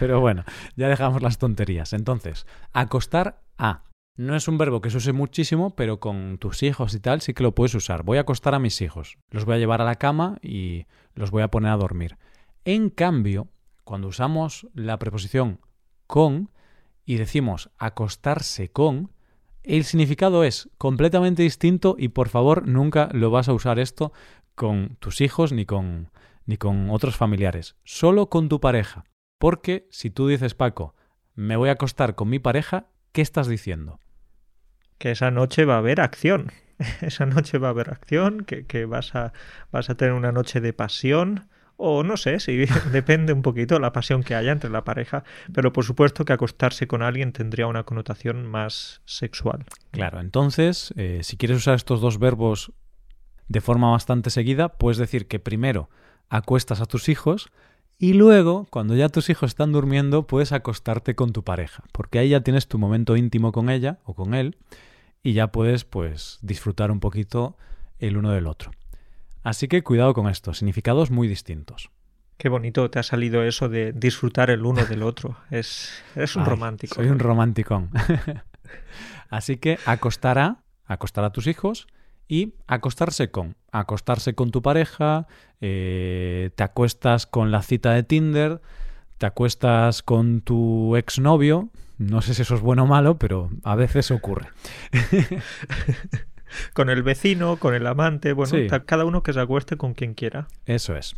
pero 0.00 0.20
bueno, 0.20 0.42
ya 0.74 0.88
dejamos 0.88 1.22
las 1.22 1.38
tonterías. 1.38 1.92
Entonces, 1.92 2.44
acostar 2.72 3.40
a. 3.56 3.84
No 4.18 4.34
es 4.34 4.48
un 4.48 4.58
verbo 4.58 4.80
que 4.80 4.90
se 4.90 4.96
use 4.96 5.12
muchísimo, 5.12 5.76
pero 5.76 6.00
con 6.00 6.38
tus 6.38 6.64
hijos 6.64 6.92
y 6.92 6.98
tal 6.98 7.20
sí 7.20 7.34
que 7.34 7.44
lo 7.44 7.54
puedes 7.54 7.76
usar. 7.76 8.02
Voy 8.02 8.18
a 8.18 8.22
acostar 8.22 8.52
a 8.52 8.58
mis 8.58 8.80
hijos, 8.82 9.16
los 9.30 9.44
voy 9.44 9.54
a 9.54 9.58
llevar 9.58 9.80
a 9.80 9.84
la 9.84 9.94
cama 9.94 10.38
y 10.42 10.86
los 11.14 11.30
voy 11.30 11.42
a 11.42 11.52
poner 11.52 11.70
a 11.70 11.76
dormir. 11.76 12.18
En 12.64 12.90
cambio, 12.90 13.46
cuando 13.84 14.08
usamos 14.08 14.66
la 14.74 14.98
preposición 14.98 15.60
con 16.08 16.50
y 17.04 17.14
decimos 17.14 17.70
acostarse 17.78 18.72
con, 18.72 19.12
el 19.62 19.84
significado 19.84 20.42
es 20.42 20.68
completamente 20.78 21.44
distinto 21.44 21.94
y 21.96 22.08
por 22.08 22.28
favor 22.28 22.66
nunca 22.66 23.10
lo 23.12 23.30
vas 23.30 23.48
a 23.48 23.52
usar 23.52 23.78
esto 23.78 24.12
con 24.56 24.96
tus 24.98 25.20
hijos 25.20 25.52
ni 25.52 25.64
con 25.64 26.10
ni 26.44 26.56
con 26.56 26.90
otros 26.90 27.16
familiares, 27.16 27.76
solo 27.84 28.28
con 28.28 28.48
tu 28.48 28.58
pareja. 28.58 29.04
Porque 29.38 29.86
si 29.92 30.10
tú 30.10 30.26
dices, 30.26 30.54
Paco, 30.54 30.96
me 31.36 31.54
voy 31.54 31.68
a 31.68 31.74
acostar 31.74 32.16
con 32.16 32.28
mi 32.28 32.40
pareja, 32.40 32.88
¿qué 33.12 33.22
estás 33.22 33.46
diciendo? 33.46 34.00
Que 34.98 35.12
esa 35.12 35.30
noche 35.30 35.64
va 35.64 35.76
a 35.76 35.78
haber 35.78 36.00
acción. 36.00 36.52
esa 37.00 37.26
noche 37.26 37.58
va 37.58 37.68
a 37.68 37.70
haber 37.70 37.90
acción, 37.90 38.44
que, 38.44 38.84
vas, 38.84 39.14
a, 39.14 39.32
vas 39.72 39.90
a 39.90 39.96
tener 39.96 40.14
una 40.14 40.32
noche 40.32 40.60
de 40.60 40.72
pasión. 40.72 41.48
O 41.76 42.02
no 42.02 42.16
sé, 42.16 42.40
si 42.40 42.66
depende 42.92 43.32
un 43.32 43.42
poquito 43.42 43.78
la 43.78 43.92
pasión 43.92 44.24
que 44.24 44.34
haya 44.34 44.50
entre 44.50 44.70
la 44.70 44.82
pareja, 44.82 45.22
pero 45.52 45.72
por 45.72 45.84
supuesto 45.84 46.24
que 46.24 46.32
acostarse 46.32 46.88
con 46.88 47.02
alguien 47.02 47.32
tendría 47.32 47.68
una 47.68 47.84
connotación 47.84 48.46
más 48.46 49.00
sexual. 49.04 49.64
Claro, 49.92 50.20
entonces, 50.20 50.92
eh, 50.96 51.20
si 51.22 51.36
quieres 51.36 51.58
usar 51.58 51.76
estos 51.76 52.00
dos 52.00 52.18
verbos 52.18 52.72
de 53.46 53.60
forma 53.60 53.92
bastante 53.92 54.30
seguida, 54.30 54.70
puedes 54.70 54.98
decir 54.98 55.28
que 55.28 55.38
primero 55.38 55.88
acuestas 56.28 56.80
a 56.80 56.86
tus 56.86 57.08
hijos 57.08 57.48
y 57.96 58.12
luego, 58.12 58.66
cuando 58.70 58.96
ya 58.96 59.08
tus 59.08 59.30
hijos 59.30 59.50
están 59.50 59.72
durmiendo, 59.72 60.26
puedes 60.26 60.52
acostarte 60.52 61.14
con 61.14 61.32
tu 61.32 61.44
pareja, 61.44 61.84
porque 61.92 62.18
ahí 62.18 62.30
ya 62.30 62.40
tienes 62.40 62.66
tu 62.66 62.78
momento 62.78 63.16
íntimo 63.16 63.52
con 63.52 63.70
ella 63.70 63.98
o 64.04 64.14
con 64.14 64.34
él 64.34 64.56
y 65.28 65.34
ya 65.34 65.48
puedes 65.48 65.84
pues 65.84 66.38
disfrutar 66.40 66.90
un 66.90 67.00
poquito 67.00 67.58
el 67.98 68.16
uno 68.16 68.30
del 68.30 68.46
otro. 68.46 68.70
Así 69.42 69.68
que 69.68 69.82
cuidado 69.82 70.14
con 70.14 70.26
esto, 70.26 70.54
significados 70.54 71.10
muy 71.10 71.28
distintos. 71.28 71.90
Qué 72.38 72.48
bonito 72.48 72.90
te 72.90 72.98
ha 72.98 73.02
salido 73.02 73.42
eso 73.42 73.68
de 73.68 73.92
disfrutar 73.92 74.48
el 74.48 74.64
uno 74.64 74.86
del 74.86 75.02
otro. 75.02 75.36
Es, 75.50 76.02
es 76.16 76.34
un 76.34 76.46
romántico. 76.46 76.94
Soy 76.94 77.08
un 77.08 77.18
romanticón. 77.18 77.90
Así 79.28 79.58
que 79.58 79.78
acostar 79.84 80.38
a, 80.38 80.62
acostar 80.86 81.24
a 81.24 81.30
tus 81.30 81.46
hijos 81.46 81.88
y 82.26 82.54
acostarse 82.66 83.30
con. 83.30 83.54
Acostarse 83.70 84.32
con 84.32 84.50
tu 84.50 84.62
pareja, 84.62 85.26
eh, 85.60 86.52
te 86.56 86.62
acuestas 86.62 87.26
con 87.26 87.50
la 87.50 87.60
cita 87.60 87.92
de 87.92 88.02
Tinder, 88.02 88.62
te 89.18 89.26
acuestas 89.26 90.02
con 90.02 90.40
tu 90.40 90.96
exnovio, 90.96 91.68
no 91.98 92.22
sé 92.22 92.34
si 92.34 92.42
eso 92.42 92.54
es 92.54 92.60
bueno 92.60 92.84
o 92.84 92.86
malo, 92.86 93.18
pero 93.18 93.50
a 93.64 93.74
veces 93.74 94.10
ocurre. 94.10 94.48
con 96.72 96.90
el 96.90 97.02
vecino, 97.02 97.56
con 97.56 97.74
el 97.74 97.86
amante, 97.86 98.32
bueno, 98.32 98.54
cada 98.86 99.04
uno 99.04 99.22
que 99.22 99.32
se 99.32 99.40
acueste 99.40 99.76
con 99.76 99.94
quien 99.94 100.14
quiera. 100.14 100.48
Eso 100.64 100.96
es. 100.96 101.16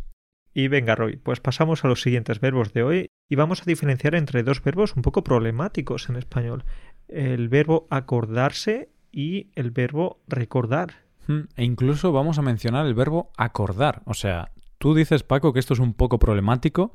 Y 0.53 0.69
venga, 0.69 0.97
Roy, 0.97 1.17
pues 1.17 1.41
pasamos 1.41 1.85
a 1.85 1.89
los 1.89 2.03
siguientes 2.03 2.41
verbos 2.41 2.73
de 2.73 2.83
hoy 2.83 3.07
y 3.29 3.37
vamos 3.37 3.63
a 3.63 3.67
diferenciar 3.67 4.15
entre 4.15 4.43
dos 4.43 4.63
verbos 4.63 4.97
un 4.97 5.03
poco 5.03 5.23
problemáticos 5.23 6.09
en 6.09 6.17
español. 6.17 6.65
El 7.07 7.49
verbo 7.49 7.87
acordarse 7.91 8.91
y 9.13 9.51
el 9.55 9.71
verbo 9.71 10.21
recordar. 10.27 11.05
Hmm, 11.27 11.43
e 11.57 11.65
incluso 11.65 12.11
vamos 12.11 12.39
a 12.39 12.43
mencionar 12.43 12.87
el 12.87 12.95
verbo 12.95 13.31
acordar. 13.37 14.03
O 14.07 14.15
sea, 14.15 14.51
tú 14.79 14.95
dices, 14.95 15.23
Paco, 15.23 15.53
que 15.53 15.61
esto 15.61 15.75
es 15.75 15.81
un 15.81 15.95
poco 15.95 16.19
problemático. 16.19 16.93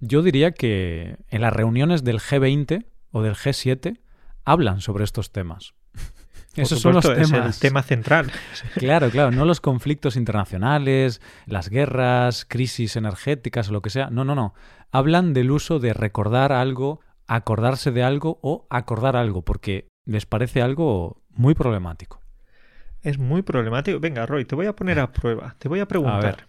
Yo 0.00 0.22
diría 0.22 0.52
que 0.52 1.18
en 1.28 1.40
las 1.42 1.52
reuniones 1.52 2.04
del 2.04 2.20
G20 2.20 2.86
o 3.10 3.22
del 3.22 3.34
G7 3.34 4.00
hablan 4.44 4.80
sobre 4.80 5.04
estos 5.04 5.32
temas. 5.32 5.74
Esos 6.54 6.80
son 6.80 6.94
los 6.94 7.04
temas. 7.04 7.56
el 7.56 7.60
tema 7.60 7.82
central. 7.82 8.30
Claro, 8.74 9.10
claro, 9.10 9.30
no 9.30 9.44
los 9.44 9.60
conflictos 9.60 10.16
internacionales, 10.16 11.20
las 11.46 11.68
guerras, 11.68 12.44
crisis 12.44 12.96
energéticas 12.96 13.68
o 13.68 13.72
lo 13.72 13.82
que 13.82 13.90
sea. 13.90 14.10
No, 14.10 14.24
no, 14.24 14.34
no. 14.34 14.54
Hablan 14.90 15.34
del 15.34 15.50
uso 15.50 15.78
de 15.78 15.92
recordar 15.92 16.52
algo, 16.52 17.00
acordarse 17.26 17.90
de 17.90 18.02
algo 18.02 18.38
o 18.42 18.66
acordar 18.70 19.16
algo, 19.16 19.42
porque 19.42 19.88
les 20.04 20.26
parece 20.26 20.62
algo 20.62 21.22
muy 21.30 21.54
problemático. 21.54 22.20
Es 23.02 23.18
muy 23.18 23.42
problemático. 23.42 24.00
Venga, 24.00 24.26
Roy, 24.26 24.44
te 24.44 24.56
voy 24.56 24.66
a 24.66 24.74
poner 24.74 24.98
a 24.98 25.12
prueba. 25.12 25.54
Te 25.58 25.68
voy 25.68 25.80
a 25.80 25.86
preguntar. 25.86 26.46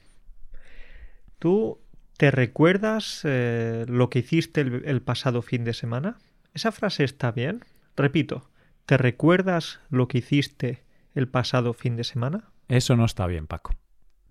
¿Tú 1.38 1.80
te 2.18 2.32
recuerdas 2.32 3.22
eh, 3.24 3.86
lo 3.88 4.10
que 4.10 4.20
hiciste 4.20 4.62
el 4.62 5.02
pasado 5.02 5.42
fin 5.42 5.64
de 5.64 5.74
semana? 5.74 6.18
¿Esa 6.54 6.72
frase 6.72 7.04
está 7.04 7.32
bien? 7.32 7.64
Repito, 7.96 8.50
¿te 8.86 8.98
recuerdas 8.98 9.80
lo 9.90 10.08
que 10.08 10.20
hiciste 10.20 10.84
el 11.16 11.28
pasado 11.28 11.74
fin 11.74 11.96
de 11.96 12.04
semana? 12.04 12.50
Eso 12.68 12.96
no 12.96 13.06
está 13.06 13.28
bien, 13.28 13.48
Paco. 13.48 13.74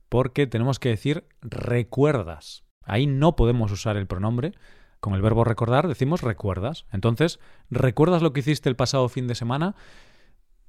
porque 0.09 0.47
tenemos 0.47 0.79
que 0.79 0.89
decir 0.89 1.25
recuerdas. 1.43 2.65
Ahí 2.83 3.07
no 3.07 3.37
podemos 3.37 3.71
usar 3.73 3.97
el 3.99 4.07
pronombre. 4.07 4.53
Con 5.01 5.15
el 5.15 5.21
verbo 5.23 5.45
recordar 5.45 5.87
decimos 5.87 6.23
recuerdas. 6.23 6.87
Entonces, 6.93 7.39
¿recuerdas 7.71 8.23
lo 8.23 8.33
que 8.33 8.41
hiciste 8.41 8.69
el 8.71 8.77
pasado 8.77 9.09
fin 9.11 9.27
de 9.27 9.35
semana? 9.35 9.75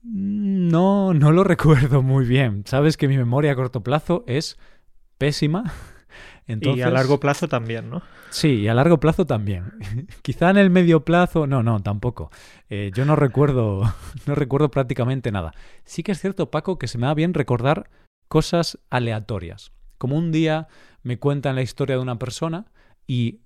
No, 0.01 1.13
no 1.13 1.31
lo 1.31 1.43
recuerdo 1.45 2.01
muy 2.01 2.25
bien. 2.25 2.63
Sabes 2.65 2.97
que 2.97 3.07
mi 3.07 3.17
memoria 3.17 3.53
a 3.53 3.55
corto 3.55 3.81
plazo 3.81 4.23
es 4.27 4.57
pésima. 5.17 5.71
Y 6.49 6.81
a 6.81 6.89
largo 6.89 7.19
plazo 7.19 7.47
también, 7.47 7.89
¿no? 7.91 8.01
Sí, 8.31 8.61
y 8.61 8.67
a 8.67 8.73
largo 8.73 8.99
plazo 8.99 9.25
también. 9.25 9.73
Quizá 10.23 10.49
en 10.49 10.57
el 10.57 10.71
medio 10.71 11.05
plazo, 11.05 11.45
no, 11.45 11.61
no, 11.61 11.79
tampoco. 11.81 12.31
Eh, 12.69 12.91
yo 12.93 13.05
no 13.05 13.15
recuerdo, 13.15 13.83
no 14.25 14.35
recuerdo 14.35 14.71
prácticamente 14.71 15.31
nada. 15.31 15.53
Sí 15.85 16.01
que 16.01 16.11
es 16.11 16.19
cierto, 16.19 16.49
Paco, 16.49 16.79
que 16.79 16.87
se 16.87 16.97
me 16.97 17.05
da 17.05 17.13
bien 17.13 17.33
recordar 17.33 17.89
cosas 18.27 18.79
aleatorias. 18.89 19.71
Como 19.99 20.17
un 20.17 20.31
día 20.31 20.67
me 21.03 21.19
cuentan 21.19 21.55
la 21.55 21.61
historia 21.61 21.97
de 21.97 22.01
una 22.01 22.17
persona 22.17 22.65
y 23.05 23.41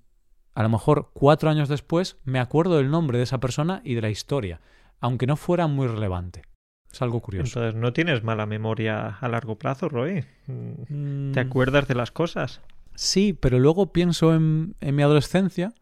a 0.54 0.62
lo 0.62 0.68
mejor 0.68 1.10
cuatro 1.12 1.50
años 1.50 1.68
después 1.68 2.16
me 2.24 2.38
acuerdo 2.38 2.78
del 2.78 2.90
nombre 2.90 3.18
de 3.18 3.24
esa 3.24 3.40
persona 3.40 3.82
y 3.84 3.94
de 3.94 4.02
la 4.02 4.10
historia, 4.10 4.60
aunque 5.00 5.26
no 5.26 5.36
fuera 5.36 5.66
muy 5.66 5.88
relevante. 5.88 6.42
Es 6.90 7.02
algo 7.02 7.20
curioso. 7.20 7.58
Entonces, 7.58 7.80
¿no 7.80 7.92
tienes 7.92 8.22
mala 8.22 8.46
memoria 8.46 9.18
a 9.20 9.28
largo 9.28 9.58
plazo, 9.58 9.88
Roy? 9.88 10.24
Mm. 10.46 11.32
¿Te 11.32 11.40
acuerdas 11.40 11.88
de 11.88 11.96
las 11.96 12.12
cosas? 12.12 12.60
Sí, 12.94 13.32
pero 13.32 13.58
luego 13.58 13.92
pienso 13.92 14.34
en, 14.34 14.74
mi 14.80 15.02
adolescencia 15.02 15.72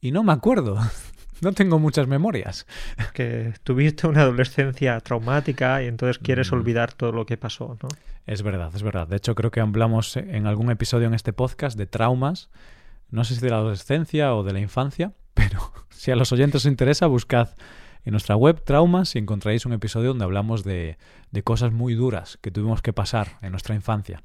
y 0.00 0.12
no 0.12 0.22
me 0.22 0.32
acuerdo. 0.32 0.78
No 1.40 1.52
tengo 1.52 1.78
muchas 1.78 2.06
memorias. 2.06 2.64
Que 3.12 3.52
tuviste 3.64 4.06
una 4.06 4.22
adolescencia 4.22 4.98
traumática 5.00 5.82
y 5.82 5.88
entonces 5.88 6.18
quieres 6.18 6.50
mm. 6.50 6.54
olvidar 6.54 6.92
todo 6.94 7.12
lo 7.12 7.26
que 7.26 7.36
pasó, 7.36 7.76
¿no? 7.82 7.88
Es 8.24 8.42
verdad, 8.42 8.70
es 8.74 8.82
verdad. 8.82 9.08
De 9.08 9.16
hecho, 9.16 9.34
creo 9.34 9.50
que 9.50 9.60
hablamos 9.60 10.16
en 10.16 10.46
algún 10.46 10.70
episodio 10.70 11.08
en 11.08 11.12
este 11.12 11.34
podcast 11.34 11.76
de 11.76 11.86
traumas. 11.86 12.50
No 13.10 13.24
sé 13.24 13.34
si 13.34 13.40
de 13.40 13.50
la 13.50 13.56
adolescencia 13.56 14.34
o 14.34 14.44
de 14.44 14.52
la 14.52 14.60
infancia, 14.60 15.12
pero 15.34 15.72
si 15.90 16.12
a 16.12 16.16
los 16.16 16.32
oyentes 16.32 16.62
os 16.62 16.66
interesa, 16.66 17.08
buscad 17.08 17.50
en 18.04 18.12
nuestra 18.12 18.36
web 18.36 18.62
Traumas 18.62 19.16
y 19.16 19.18
encontraréis 19.18 19.66
un 19.66 19.72
episodio 19.72 20.08
donde 20.08 20.24
hablamos 20.24 20.62
de, 20.62 20.98
de 21.30 21.42
cosas 21.42 21.72
muy 21.72 21.94
duras 21.94 22.38
que 22.40 22.50
tuvimos 22.50 22.82
que 22.82 22.92
pasar 22.92 23.38
en 23.42 23.50
nuestra 23.50 23.74
infancia. 23.74 24.22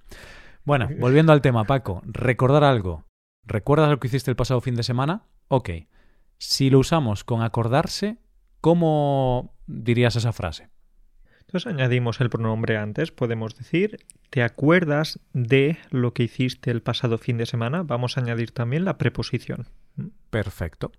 Bueno, 0.69 0.87
volviendo 0.99 1.33
al 1.33 1.41
tema, 1.41 1.63
Paco, 1.63 2.03
recordar 2.05 2.63
algo. 2.63 3.03
¿Recuerdas 3.43 3.89
lo 3.89 3.99
que 3.99 4.05
hiciste 4.05 4.29
el 4.29 4.35
pasado 4.37 4.61
fin 4.61 4.75
de 4.75 4.83
semana? 4.83 5.23
Ok. 5.47 5.71
Si 6.37 6.69
lo 6.69 6.77
usamos 6.77 7.23
con 7.23 7.41
acordarse, 7.41 8.19
¿cómo 8.61 9.55
dirías 9.65 10.15
esa 10.15 10.31
frase? 10.31 10.69
Entonces 11.39 11.65
añadimos 11.65 12.21
el 12.21 12.29
pronombre 12.29 12.77
antes, 12.77 13.11
podemos 13.11 13.57
decir, 13.57 14.05
¿te 14.29 14.43
acuerdas 14.43 15.19
de 15.33 15.79
lo 15.89 16.13
que 16.13 16.21
hiciste 16.21 16.69
el 16.69 16.83
pasado 16.83 17.17
fin 17.17 17.39
de 17.39 17.47
semana? 17.47 17.81
Vamos 17.81 18.15
a 18.15 18.21
añadir 18.21 18.51
también 18.51 18.85
la 18.85 18.99
preposición. 18.99 19.65
Perfecto. 20.29 20.91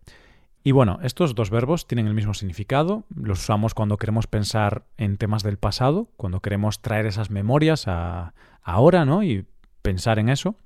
Y 0.64 0.72
bueno, 0.72 0.98
estos 1.04 1.36
dos 1.36 1.50
verbos 1.50 1.86
tienen 1.86 2.08
el 2.08 2.14
mismo 2.14 2.34
significado, 2.34 3.04
los 3.14 3.38
usamos 3.38 3.74
cuando 3.74 3.98
queremos 3.98 4.26
pensar 4.26 4.82
en 4.96 5.16
temas 5.16 5.44
del 5.44 5.58
pasado, 5.58 6.08
cuando 6.16 6.40
queremos 6.40 6.82
traer 6.82 7.06
esas 7.06 7.30
memorias 7.30 7.86
a 7.86 8.34
ahora, 8.62 9.04
¿no? 9.04 9.22
Y 9.22 9.46
pensar 9.82 10.18
en 10.18 10.28
eso. 10.28 10.56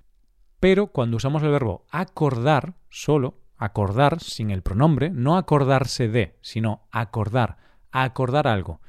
Pero 0.61 0.89
cuando 0.89 1.17
usamos 1.17 1.43
el 1.43 1.51
verbo 1.51 1.85
acordar 1.91 2.75
solo, 2.89 3.39
acordar 3.57 4.21
sin 4.21 4.51
el 4.51 4.63
pronombre, 4.63 5.11
no 5.11 5.37
acordarse 5.37 6.09
de, 6.09 6.37
sino 6.41 6.87
acordar, 6.91 7.59
acordar 7.91 8.47
algo. 8.47 8.81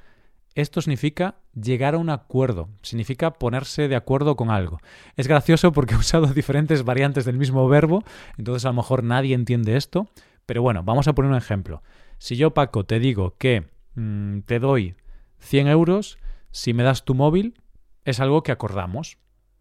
Esto 0.53 0.81
significa 0.81 1.35
llegar 1.53 1.95
a 1.95 1.97
un 1.97 2.09
acuerdo, 2.09 2.69
significa 2.81 3.31
ponerse 3.31 3.89
de 3.89 3.97
acuerdo 3.97 4.37
con 4.37 4.49
algo. 4.49 4.79
Es 5.17 5.27
gracioso 5.27 5.73
porque 5.73 5.95
he 5.95 5.97
usado 5.97 6.27
diferentes 6.27 6.83
variantes 6.83 7.25
del 7.25 7.37
mismo 7.37 7.67
verbo, 7.67 8.03
entonces 8.37 8.65
a 8.65 8.69
lo 8.69 8.75
mejor 8.75 9.03
nadie 9.03 9.35
entiende 9.35 9.75
esto, 9.75 10.07
pero 10.45 10.61
bueno, 10.61 10.83
vamos 10.83 11.07
a 11.07 11.13
poner 11.13 11.31
un 11.31 11.37
ejemplo. 11.37 11.83
Si 12.19 12.37
yo, 12.37 12.53
Paco, 12.53 12.85
te 12.85 12.99
digo 12.99 13.35
que 13.37 13.67
mm, 13.95 14.39
te 14.41 14.59
doy 14.59 14.95
100 15.39 15.67
euros, 15.67 16.17
si 16.51 16.73
me 16.73 16.83
das 16.83 17.03
tu 17.03 17.15
móvil, 17.15 17.61
es 18.05 18.21
algo 18.21 18.43
que 18.43 18.53
acordamos. 18.53 19.17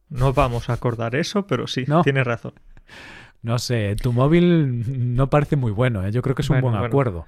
No 0.08 0.32
vamos 0.32 0.70
a 0.70 0.74
acordar 0.74 1.14
eso, 1.14 1.46
pero 1.46 1.66
sí, 1.66 1.84
tienes 2.02 2.24
razón. 2.24 2.52
No 3.42 3.58
sé, 3.58 3.94
tu 3.96 4.12
móvil 4.12 5.14
no 5.14 5.28
parece 5.28 5.56
muy 5.56 5.72
bueno, 5.72 6.06
¿eh? 6.06 6.12
yo 6.12 6.22
creo 6.22 6.34
que 6.34 6.42
es 6.42 6.50
un 6.50 6.60
buen 6.60 6.74
acuerdo. 6.74 7.26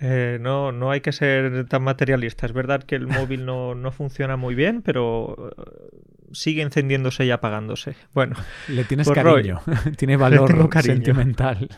Eh, 0.00 0.38
no, 0.40 0.72
no 0.72 0.90
hay 0.90 1.00
que 1.00 1.12
ser 1.12 1.66
tan 1.68 1.82
materialista. 1.82 2.46
Es 2.46 2.52
verdad 2.52 2.82
que 2.82 2.96
el 2.96 3.06
móvil 3.06 3.46
no, 3.46 3.74
no 3.74 3.92
funciona 3.92 4.36
muy 4.36 4.54
bien, 4.54 4.82
pero 4.82 5.52
eh, 5.56 5.62
sigue 6.32 6.62
encendiéndose 6.62 7.24
y 7.24 7.30
apagándose. 7.30 7.94
Bueno, 8.12 8.36
le 8.68 8.84
tienes 8.84 9.06
pues 9.06 9.14
cariño, 9.22 9.60
tiene 9.96 10.16
valor 10.16 10.70
sentimental. 10.82 11.68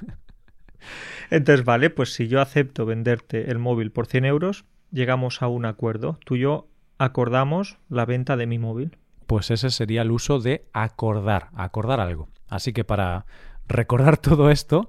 Entonces, 1.30 1.64
vale, 1.64 1.90
pues 1.90 2.12
si 2.14 2.28
yo 2.28 2.40
acepto 2.40 2.86
venderte 2.86 3.50
el 3.50 3.58
móvil 3.58 3.90
por 3.90 4.06
100 4.06 4.24
euros, 4.24 4.64
llegamos 4.90 5.42
a 5.42 5.48
un 5.48 5.66
acuerdo. 5.66 6.18
Tú 6.24 6.36
y 6.36 6.40
yo 6.40 6.68
acordamos 6.98 7.78
la 7.88 8.06
venta 8.06 8.36
de 8.36 8.46
mi 8.46 8.58
móvil. 8.58 8.96
Pues 9.26 9.50
ese 9.50 9.70
sería 9.70 10.02
el 10.02 10.10
uso 10.10 10.38
de 10.38 10.68
acordar, 10.72 11.50
acordar 11.54 12.00
algo. 12.00 12.28
Así 12.48 12.72
que 12.72 12.84
para 12.84 13.26
recordar 13.66 14.16
todo 14.18 14.50
esto, 14.50 14.88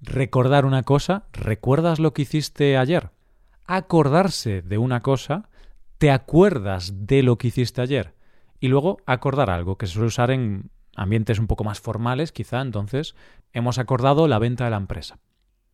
recordar 0.00 0.64
una 0.64 0.82
cosa, 0.82 1.24
¿recuerdas 1.32 1.98
lo 1.98 2.12
que 2.12 2.22
hiciste 2.22 2.76
ayer? 2.76 3.10
Acordarse 3.64 4.62
de 4.62 4.78
una 4.78 5.00
cosa, 5.00 5.48
¿te 5.98 6.10
acuerdas 6.10 7.06
de 7.06 7.22
lo 7.22 7.38
que 7.38 7.48
hiciste 7.48 7.80
ayer? 7.80 8.14
Y 8.60 8.68
luego 8.68 8.98
acordar 9.06 9.50
algo, 9.50 9.76
que 9.76 9.86
se 9.86 9.94
suele 9.94 10.08
usar 10.08 10.30
en 10.30 10.70
ambientes 10.94 11.38
un 11.38 11.46
poco 11.46 11.64
más 11.64 11.80
formales, 11.80 12.32
quizá, 12.32 12.60
entonces 12.60 13.14
hemos 13.52 13.78
acordado 13.78 14.28
la 14.28 14.38
venta 14.38 14.64
de 14.64 14.70
la 14.70 14.76
empresa. 14.76 15.18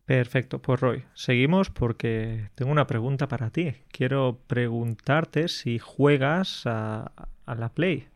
Perfecto, 0.09 0.59
pues 0.59 0.79
Roy, 0.79 1.03
seguimos 1.13 1.69
porque 1.69 2.49
tengo 2.55 2.71
una 2.71 2.87
pregunta 2.87 3.27
para 3.27 3.51
ti. 3.51 3.75
Quiero 3.91 4.39
preguntarte 4.47 5.47
si 5.49 5.77
juegas 5.77 6.63
a, 6.65 7.11
la 7.45 7.69
Play. 7.69 8.07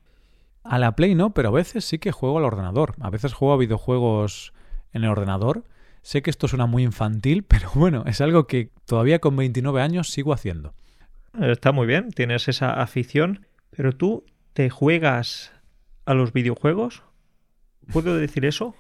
A 0.64 0.80
la 0.80 0.96
Play 0.96 1.14
no, 1.14 1.36
pero 1.36 1.50
a 1.50 1.52
veces 1.52 1.86
sí 1.86 2.00
que 2.00 2.12
juego 2.12 2.40
al 2.40 2.46
ordenador. 2.46 2.96
A 3.00 3.12
veces 3.12 3.34
juego 3.34 3.54
a 3.54 3.58
videojuegos 3.58 4.54
en 4.92 5.04
el 5.04 5.12
ordenador. 5.12 5.66
Sé 6.02 6.24
que 6.24 6.32
esto 6.32 6.48
suena 6.48 6.66
muy 6.66 6.82
infantil, 6.82 7.44
pero 7.48 7.70
bueno, 7.76 8.06
es 8.08 8.22
algo 8.22 8.48
que 8.48 8.72
todavía 8.88 9.20
con 9.20 9.36
29 9.36 9.80
años 9.80 10.10
sigo 10.10 10.34
haciendo. 10.34 10.74
Está 11.40 11.74
muy 11.74 11.86
bien, 11.86 12.10
tienes 12.10 12.48
esa 12.48 12.74
afición, 12.74 13.46
pero 13.70 13.96
tú 13.96 14.26
te 14.54 14.72
juegas 14.72 15.52
a 16.06 16.16
los 16.16 16.34
videojuegos. 16.34 17.04
¿Puedo 17.92 18.18
decir 18.18 18.46
eso? 18.46 18.74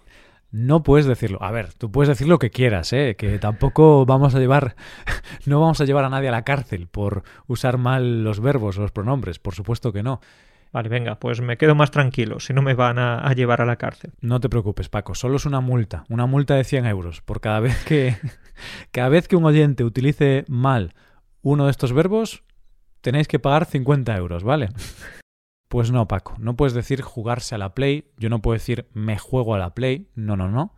No 0.53 0.83
puedes 0.83 1.07
decirlo. 1.07 1.41
A 1.41 1.49
ver, 1.49 1.73
tú 1.73 1.91
puedes 1.91 2.09
decir 2.09 2.27
lo 2.27 2.37
que 2.37 2.51
quieras, 2.51 2.93
¿eh? 2.93 3.15
Que 3.17 3.39
tampoco 3.39 4.05
vamos 4.05 4.35
a 4.35 4.39
llevar, 4.39 4.75
no 5.47 5.59
vamos 5.59 5.81
a 5.81 5.85
llevar 5.85 6.05
a 6.05 6.09
nadie 6.09 6.29
a 6.29 6.31
la 6.31 6.43
cárcel 6.43 6.85
por 6.87 7.23
usar 7.47 7.79
mal 7.79 8.23
los 8.23 8.39
verbos, 8.39 8.77
los 8.77 8.91
pronombres. 8.91 9.39
Por 9.39 9.55
supuesto 9.55 9.91
que 9.91 10.03
no. 10.03 10.21
Vale, 10.71 10.89
venga, 10.89 11.15
pues 11.15 11.41
me 11.41 11.57
quedo 11.57 11.73
más 11.73 11.89
tranquilo, 11.89 12.39
si 12.39 12.53
no 12.53 12.61
me 12.61 12.75
van 12.75 12.99
a, 12.99 13.33
llevar 13.33 13.61
a 13.61 13.65
la 13.65 13.77
cárcel. 13.77 14.13
No 14.21 14.39
te 14.39 14.47
preocupes, 14.47 14.89
Paco, 14.89 15.15
solo 15.15 15.37
es 15.37 15.45
una 15.47 15.59
multa, 15.59 16.03
una 16.07 16.27
multa 16.27 16.53
de 16.53 16.63
100 16.63 16.85
euros 16.85 17.21
por 17.21 17.41
cada 17.41 17.59
vez 17.59 17.83
que, 17.85 18.15
cada 18.91 19.09
vez 19.09 19.27
que 19.27 19.35
un 19.35 19.45
oyente 19.45 19.83
utilice 19.83 20.45
mal 20.47 20.93
uno 21.41 21.65
de 21.65 21.71
estos 21.71 21.93
verbos, 21.93 22.43
tenéis 23.01 23.27
que 23.27 23.39
pagar 23.39 23.65
50 23.65 24.15
euros, 24.17 24.43
¿vale? 24.43 24.69
Pues 25.73 25.89
no, 25.89 26.07
Paco, 26.07 26.35
no 26.37 26.55
puedes 26.55 26.75
decir 26.75 27.01
jugarse 27.01 27.55
a 27.55 27.57
la 27.57 27.73
Play, 27.73 28.05
yo 28.19 28.29
no 28.29 28.43
puedo 28.43 28.53
decir 28.53 28.85
me 28.93 29.17
juego 29.17 29.55
a 29.55 29.57
la 29.57 29.73
Play, 29.73 30.05
no, 30.13 30.37
no, 30.37 30.47
no. 30.47 30.75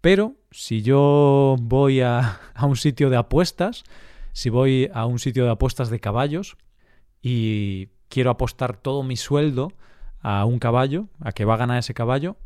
Pero 0.00 0.34
si 0.50 0.82
yo 0.82 1.54
voy 1.60 2.00
a, 2.00 2.40
a 2.56 2.66
un 2.66 2.74
sitio 2.74 3.08
de 3.08 3.18
apuestas, 3.18 3.84
si 4.32 4.50
voy 4.50 4.90
a 4.92 5.06
un 5.06 5.20
sitio 5.20 5.44
de 5.44 5.52
apuestas 5.52 5.90
de 5.90 6.00
caballos 6.00 6.56
y 7.22 7.90
quiero 8.08 8.30
apostar 8.30 8.76
todo 8.76 9.04
mi 9.04 9.16
sueldo 9.16 9.74
a 10.22 10.44
un 10.44 10.58
caballo, 10.58 11.06
a 11.20 11.30
que 11.30 11.44
va 11.44 11.54
a 11.54 11.58
ganar 11.58 11.78
ese 11.78 11.94
caballo, 11.94 12.36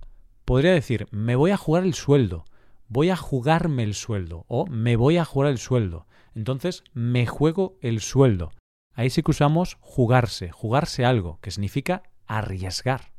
podría 0.45 0.73
decir, 0.73 1.09
me 1.13 1.35
voy 1.35 1.51
a 1.51 1.57
jugar 1.57 1.85
el 1.85 1.95
sueldo, 1.95 2.45
voy 2.89 3.09
a 3.09 3.17
jugarme 3.17 3.85
el 3.85 3.95
sueldo 3.95 4.45
o 4.49 4.67
me 4.67 4.97
voy 4.97 5.17
a 5.17 5.25
jugar 5.25 5.51
el 5.51 5.57
sueldo. 5.57 6.07
Entonces, 6.35 6.85
me 6.93 7.27
juego 7.27 7.79
el 7.81 8.03
sueldo. 8.03 8.53
Ahí 8.97 9.11
sí 9.11 9.23
que 9.23 9.31
usamos 9.31 9.77
jugarse, 9.81 10.51
jugarse 10.51 11.05
algo, 11.05 11.39
que 11.43 11.51
significa 11.51 12.03
arriesgar. 12.27 13.13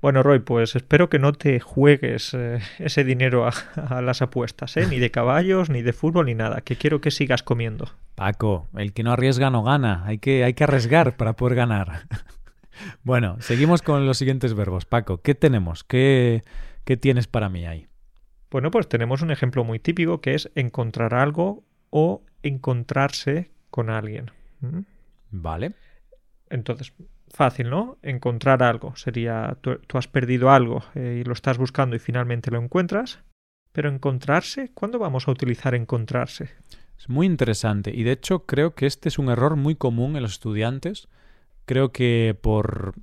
Bueno, 0.00 0.22
Roy, 0.22 0.38
pues 0.38 0.76
espero 0.76 1.10
que 1.10 1.18
no 1.18 1.32
te 1.32 1.58
juegues 1.58 2.32
eh, 2.32 2.60
ese 2.78 3.02
dinero 3.02 3.48
a, 3.48 4.02
las 4.02 4.22
apuestas, 4.22 4.76
¿eh? 4.76 4.86
ni 4.86 5.00
de 5.00 5.10
caballos, 5.10 5.68
ni 5.68 5.82
de 5.82 5.92
fútbol, 5.92 6.26
ni 6.26 6.34
nada, 6.34 6.60
que 6.60 6.76
quiero 6.76 7.00
que 7.00 7.10
sigas 7.10 7.42
comiendo. 7.42 7.90
Paco, 8.14 8.68
el 8.76 8.92
que 8.92 9.02
no 9.02 9.10
arriesga 9.10 9.50
no 9.50 9.64
gana, 9.64 10.04
hay 10.06 10.18
que, 10.18 10.44
hay 10.44 10.54
que 10.54 10.62
arriesgar 10.62 11.16
para 11.16 11.32
poder 11.32 11.56
ganar. 11.56 12.06
bueno, 13.02 13.36
seguimos 13.40 13.82
con 13.82 14.06
los 14.06 14.18
siguientes 14.18 14.54
verbos. 14.54 14.84
Paco, 14.84 15.22
¿qué 15.22 15.34
tenemos? 15.34 15.82
¿Qué, 15.82 16.44
qué 16.84 16.96
tienes 16.96 17.26
para 17.26 17.48
mí 17.48 17.66
ahí? 17.66 17.88
Bueno, 18.48 18.70
pues 18.70 18.88
tenemos 18.88 19.22
un 19.22 19.32
ejemplo 19.32 19.64
muy 19.64 19.80
típico 19.80 20.20
que 20.20 20.34
es 20.34 20.52
encontrar 20.54 21.14
algo 21.14 21.64
o 21.90 22.22
encontrarse 22.44 23.50
con 23.70 23.90
alguien. 23.90 24.30
Vale. 25.30 25.74
Entonces, 26.50 26.92
fácil, 27.28 27.70
¿no? 27.70 27.98
Encontrar 28.02 28.62
algo. 28.62 28.96
Sería, 28.96 29.58
tú, 29.60 29.78
has 29.94 30.08
perdido 30.08 30.50
algo 30.50 30.82
eh, 30.94 31.20
y 31.20 31.24
lo 31.24 31.32
estás 31.32 31.58
buscando 31.58 31.96
y 31.96 31.98
finalmente 31.98 32.50
lo 32.50 32.60
encuentras. 32.60 33.20
Pero 33.72 33.90
encontrarse, 33.90 34.70
¿cuándo 34.72 34.98
vamos 34.98 35.28
a 35.28 35.30
utilizar 35.30 35.74
encontrarse? 35.74 36.50
Es 36.98 37.10
muy 37.10 37.26
interesante 37.26 37.92
y 37.94 38.04
de 38.04 38.12
hecho 38.12 38.46
creo 38.46 38.74
que 38.74 38.86
este 38.86 39.10
es 39.10 39.18
un 39.18 39.28
error 39.28 39.56
muy 39.56 39.74
común 39.74 40.16
en 40.16 40.22
los 40.22 40.32
estudiantes. 40.32 41.08
Creo 41.66 41.92
que 41.92 42.38
por 42.40 42.94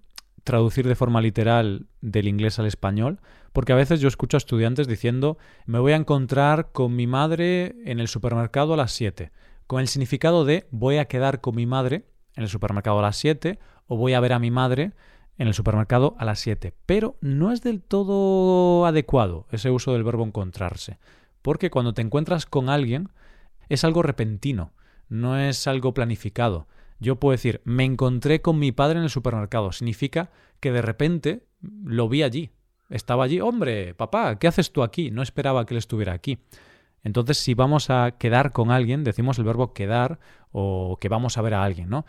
traducir 0.44 0.88
de 0.88 0.96
forma 0.96 1.22
literal 1.22 1.86
del 2.02 2.28
inglés 2.28 2.58
al 2.58 2.66
español, 2.66 3.20
porque 3.54 3.72
a 3.72 3.78
veces 3.78 4.02
yo 4.02 4.08
escucho 4.08 4.36
a 4.36 4.40
estudiantes 4.40 4.88
diciendo 4.88 5.38
me 5.66 5.80
voy 5.80 5.94
a 5.94 5.98
encontrar 5.98 6.72
con 6.72 6.96
mi 6.96 7.06
madre 7.06 7.76
en 7.86 8.00
el 8.00 8.08
supermercado 8.08 8.74
a 8.74 8.78
las 8.78 8.92
7, 8.94 9.32
con 9.68 9.80
el 9.80 9.88
significado 9.88 10.44
de 10.44 10.68
voy 10.72 10.98
a 10.98 11.06
quedar 11.06 11.40
con 11.40 11.56
mi 11.56 11.66
madre 11.66 12.06
en 12.36 12.44
el 12.44 12.50
supermercado 12.50 13.00
a 13.00 13.04
las 13.04 13.18
7 13.18 13.60
o 13.88 13.98
voy 13.98 14.14
a 14.14 14.20
ver 14.20 14.34
a 14.34 14.40
mi 14.40 14.52
madre 14.52 14.94
en 15.38 15.48
el 15.48 15.54
supermercado 15.54 16.16
a 16.18 16.26
las 16.26 16.40
7. 16.40 16.74
Pero 16.86 17.18
no 17.22 17.52
es 17.52 17.62
del 17.62 17.82
todo 17.82 18.86
adecuado 18.86 19.48
ese 19.52 19.72
uso 19.72 19.94
del 19.94 20.04
verbo 20.04 20.24
encontrarse, 20.24 21.00
porque 21.42 21.70
cuando 21.70 21.94
te 21.94 22.02
encuentras 22.02 22.46
con 22.46 22.70
alguien 22.70 23.10
es 23.70 23.84
algo 23.84 24.04
repentino, 24.04 24.74
no 25.10 25.38
es 25.38 25.68
algo 25.68 25.94
planificado. 25.94 26.68
Yo 27.00 27.20
puedo 27.20 27.34
decir, 27.34 27.62
me 27.66 27.84
encontré 27.84 28.42
con 28.42 28.60
mi 28.60 28.72
padre 28.72 28.98
en 29.00 29.04
el 29.04 29.10
supermercado. 29.10 29.72
Significa 29.72 30.32
que 30.60 30.72
de 30.72 30.82
repente 30.82 31.46
lo 31.62 32.08
vi 32.08 32.24
allí. 32.24 32.52
Estaba 32.90 33.26
allí, 33.26 33.42
hombre, 33.42 33.94
papá, 33.94 34.38
¿qué 34.38 34.48
haces 34.48 34.72
tú 34.72 34.84
aquí? 34.84 35.12
No 35.12 35.22
esperaba 35.22 35.66
que 35.66 35.74
él 35.74 35.80
estuviera 35.80 36.14
aquí. 36.14 36.40
Entonces, 37.04 37.38
si 37.38 37.54
vamos 37.54 37.90
a 37.90 38.12
quedar 38.18 38.54
con 38.54 38.72
alguien, 38.72 39.04
decimos 39.04 39.38
el 39.38 39.44
verbo 39.44 39.74
quedar 39.74 40.20
o 40.52 40.98
que 41.02 41.10
vamos 41.10 41.38
a 41.38 41.42
ver 41.42 41.54
a 41.54 41.64
alguien, 41.64 41.90
¿no? 41.90 42.06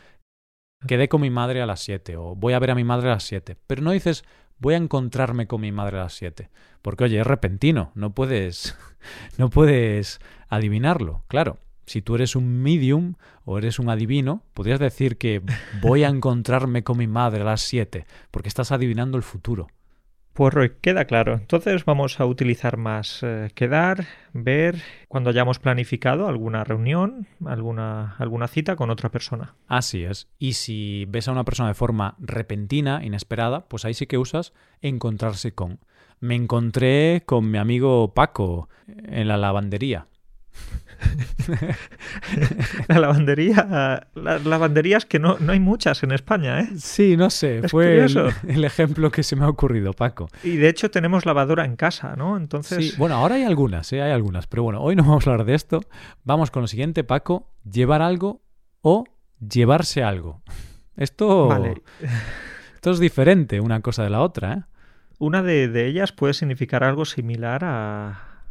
Quedé 0.87 1.09
con 1.09 1.21
mi 1.21 1.31
madre 1.31 1.63
a 1.63 1.67
las 1.67 1.81
7 1.81 2.17
o 2.17 2.35
voy 2.35 2.53
a 2.53 2.59
ver 2.59 2.71
a 2.71 2.75
mi 2.75 2.85
madre 2.85 3.09
a 3.09 3.15
las 3.15 3.25
7. 3.25 3.57
Pero 3.67 3.83
no 3.83 3.93
dices 3.93 4.25
voy 4.59 4.75
a 4.75 4.79
encontrarme 4.79 5.47
con 5.47 5.61
mi 5.61 5.73
madre 5.73 5.99
a 5.99 6.05
las 6.05 6.15
7. 6.15 6.51
Porque, 6.83 7.05
oye, 7.05 7.21
es 7.21 7.27
repentino, 7.27 7.93
no 7.95 8.15
puedes, 8.15 8.77
no 9.39 9.51
puedes 9.51 10.21
adivinarlo, 10.49 11.25
claro. 11.29 11.59
Si 11.87 12.01
tú 12.01 12.15
eres 12.15 12.35
un 12.35 12.63
medium 12.63 13.15
o 13.45 13.59
eres 13.59 13.79
un 13.79 13.91
adivino, 13.91 14.43
podrías 14.55 14.81
decir 14.81 15.19
que 15.19 15.43
voy 15.83 16.03
a 16.03 16.09
encontrarme 16.09 16.83
con 16.83 16.97
mi 16.97 17.07
madre 17.07 17.43
a 17.43 17.45
las 17.45 17.61
7, 17.61 18.07
porque 18.31 18.49
estás 18.49 18.73
adivinando 18.73 19.19
el 19.19 19.23
futuro. 19.23 19.69
Pues 20.35 20.53
Roy, 20.53 20.73
queda 20.81 21.05
claro. 21.05 21.35
Entonces 21.35 21.85
vamos 21.85 22.19
a 22.19 22.27
utilizar 22.27 22.77
más 22.77 23.21
eh, 23.23 23.53
quedar, 23.55 24.05
ver, 24.33 24.83
cuando 25.07 25.31
hayamos 25.31 25.61
planificado 25.61 26.27
alguna 26.27 26.65
reunión, 26.65 27.29
alguna, 27.47 28.17
alguna 28.19 28.49
cita 28.49 28.75
con 28.75 28.91
otra 28.91 29.13
persona. 29.13 29.55
Así 29.69 30.03
es. 30.03 30.27
Y 30.41 30.55
si 30.55 31.07
ves 31.09 31.29
a 31.29 31.33
una 31.33 31.45
persona 31.45 31.69
de 31.69 31.75
forma 31.75 32.17
repentina, 32.19 33.05
inesperada, 33.05 33.69
pues 33.69 33.85
ahí 33.85 33.95
sí 33.95 34.09
que 34.09 34.19
usas 34.19 34.53
encontrarse 34.83 35.55
con. 35.55 35.79
Me 36.19 36.35
encontré 36.35 37.23
con 37.27 37.49
mi 37.49 37.59
amigo 37.59 38.13
Paco 38.13 38.69
en 38.89 39.29
la 39.29 39.37
lavandería. 39.37 40.09
la 42.89 42.99
lavandería, 42.99 44.09
las 44.15 44.45
lavanderías 44.45 45.05
que 45.05 45.19
no, 45.19 45.39
no 45.39 45.53
hay 45.53 45.61
muchas 45.61 46.03
en 46.03 46.13
España, 46.13 46.61
¿eh? 46.61 46.69
Sí, 46.77 47.17
no 47.17 47.31
sé, 47.31 47.69
fue 47.69 48.05
el, 48.05 48.65
ejemplo 48.65 49.11
que 49.11 49.23
se 49.23 49.37
me 49.37 49.45
ha 49.45 49.49
ocurrido, 49.49 49.93
Paco. 49.93 50.29
Y 50.43 50.57
de 50.57 50.69
hecho 50.69 50.91
tenemos 50.91 51.27
lavadora 51.27 51.65
en 51.65 51.77
casa, 51.77 52.15
¿no? 52.17 52.37
Entonces... 52.37 52.91
Sí, 52.91 52.95
bueno, 52.99 53.17
ahora 53.17 53.37
hay 53.37 53.45
algunas, 53.45 53.93
¿eh? 53.93 54.03
hay 54.03 54.13
algunas, 54.13 54.47
pero 54.47 54.63
bueno, 54.63 54.81
hoy 54.81 54.97
no 54.97 55.03
vamos 55.03 55.27
a 55.27 55.31
hablar 55.31 55.47
de 55.47 55.55
esto. 55.55 55.81
Vamos 56.25 56.51
con 56.51 56.63
lo 56.63 56.69
siguiente, 56.69 57.05
Paco, 57.05 57.53
llevar 57.71 58.03
algo 58.03 58.43
o 58.81 59.05
llevarse 59.41 60.03
algo. 60.03 60.43
Esto, 60.97 61.49
vale. 61.49 61.83
esto 62.75 62.91
es 62.91 62.99
diferente 62.99 63.61
una 63.61 63.81
cosa 63.81 64.05
de 64.05 64.11
la 64.11 64.21
otra, 64.21 64.53
¿eh? 64.53 64.63
Una 65.19 65.43
de 65.43 65.87
ellas 65.87 66.13
puede 66.13 66.35
significar 66.35 66.83
algo 66.83 67.05
similar 67.05 67.65
a 67.65 68.43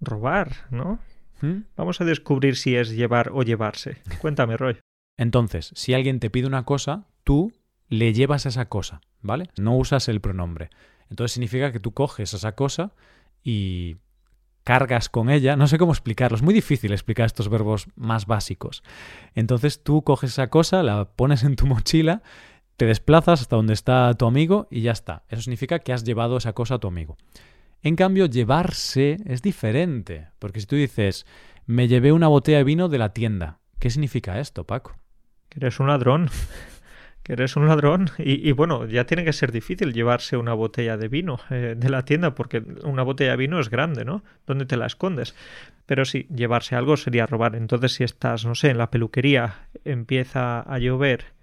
robar, 0.00 0.52
¿no? 0.70 1.00
¿Mm? 1.42 1.64
Vamos 1.76 2.00
a 2.00 2.04
descubrir 2.04 2.56
si 2.56 2.76
es 2.76 2.90
llevar 2.90 3.30
o 3.34 3.42
llevarse. 3.42 3.98
Cuéntame, 4.20 4.56
Roy. 4.56 4.78
Entonces, 5.18 5.72
si 5.74 5.92
alguien 5.92 6.20
te 6.20 6.30
pide 6.30 6.46
una 6.46 6.64
cosa, 6.64 7.06
tú 7.24 7.52
le 7.88 8.14
llevas 8.14 8.46
esa 8.46 8.70
cosa, 8.70 9.02
¿vale? 9.20 9.50
No 9.58 9.76
usas 9.76 10.08
el 10.08 10.20
pronombre. 10.20 10.70
Entonces 11.10 11.32
significa 11.32 11.72
que 11.72 11.80
tú 11.80 11.92
coges 11.92 12.32
esa 12.32 12.54
cosa 12.54 12.94
y 13.42 13.96
cargas 14.64 15.08
con 15.08 15.28
ella. 15.28 15.56
No 15.56 15.66
sé 15.66 15.76
cómo 15.76 15.92
explicarlo. 15.92 16.36
Es 16.36 16.42
muy 16.42 16.54
difícil 16.54 16.92
explicar 16.92 17.26
estos 17.26 17.50
verbos 17.50 17.88
más 17.96 18.26
básicos. 18.26 18.82
Entonces 19.34 19.82
tú 19.82 20.02
coges 20.02 20.30
esa 20.30 20.48
cosa, 20.48 20.82
la 20.82 21.04
pones 21.04 21.44
en 21.44 21.56
tu 21.56 21.66
mochila, 21.66 22.22
te 22.76 22.86
desplazas 22.86 23.42
hasta 23.42 23.56
donde 23.56 23.74
está 23.74 24.14
tu 24.14 24.26
amigo 24.26 24.68
y 24.70 24.80
ya 24.80 24.92
está. 24.92 25.24
Eso 25.28 25.42
significa 25.42 25.80
que 25.80 25.92
has 25.92 26.04
llevado 26.04 26.38
esa 26.38 26.54
cosa 26.54 26.76
a 26.76 26.78
tu 26.78 26.88
amigo. 26.88 27.18
En 27.82 27.96
cambio, 27.96 28.26
llevarse 28.26 29.18
es 29.26 29.42
diferente, 29.42 30.28
porque 30.38 30.60
si 30.60 30.66
tú 30.66 30.76
dices, 30.76 31.26
me 31.66 31.88
llevé 31.88 32.12
una 32.12 32.28
botella 32.28 32.58
de 32.58 32.64
vino 32.64 32.88
de 32.88 32.98
la 32.98 33.12
tienda, 33.12 33.58
¿qué 33.80 33.90
significa 33.90 34.38
esto, 34.38 34.64
Paco? 34.64 34.96
Que 35.48 35.58
eres 35.58 35.80
un 35.80 35.88
ladrón. 35.88 36.30
que 37.24 37.32
eres 37.32 37.56
un 37.56 37.66
ladrón. 37.66 38.10
Y, 38.18 38.52
bueno, 38.52 38.86
ya 38.86 39.04
tiene 39.04 39.24
que 39.24 39.32
ser 39.32 39.50
difícil 39.50 39.92
llevarse 39.92 40.36
una 40.36 40.54
botella 40.54 40.96
de 40.96 41.08
vino 41.08 41.40
eh, 41.50 41.74
de 41.76 41.88
la 41.88 42.04
tienda, 42.04 42.34
porque 42.34 42.62
una 42.84 43.02
botella 43.02 43.32
de 43.32 43.36
vino 43.36 43.58
es 43.58 43.68
grande, 43.68 44.04
¿no? 44.04 44.22
¿Dónde 44.46 44.64
te 44.64 44.76
la 44.76 44.86
escondes? 44.86 45.34
Pero 45.86 46.04
sí, 46.04 46.26
llevarse 46.34 46.76
algo 46.76 46.96
sería 46.96 47.26
robar. 47.26 47.56
Entonces, 47.56 47.94
si 47.94 48.04
estás, 48.04 48.44
no 48.44 48.54
sé, 48.54 48.70
en 48.70 48.78
la 48.78 48.90
peluquería, 48.90 49.68
empieza 49.84 50.60
a 50.60 50.78
llover 50.78 51.34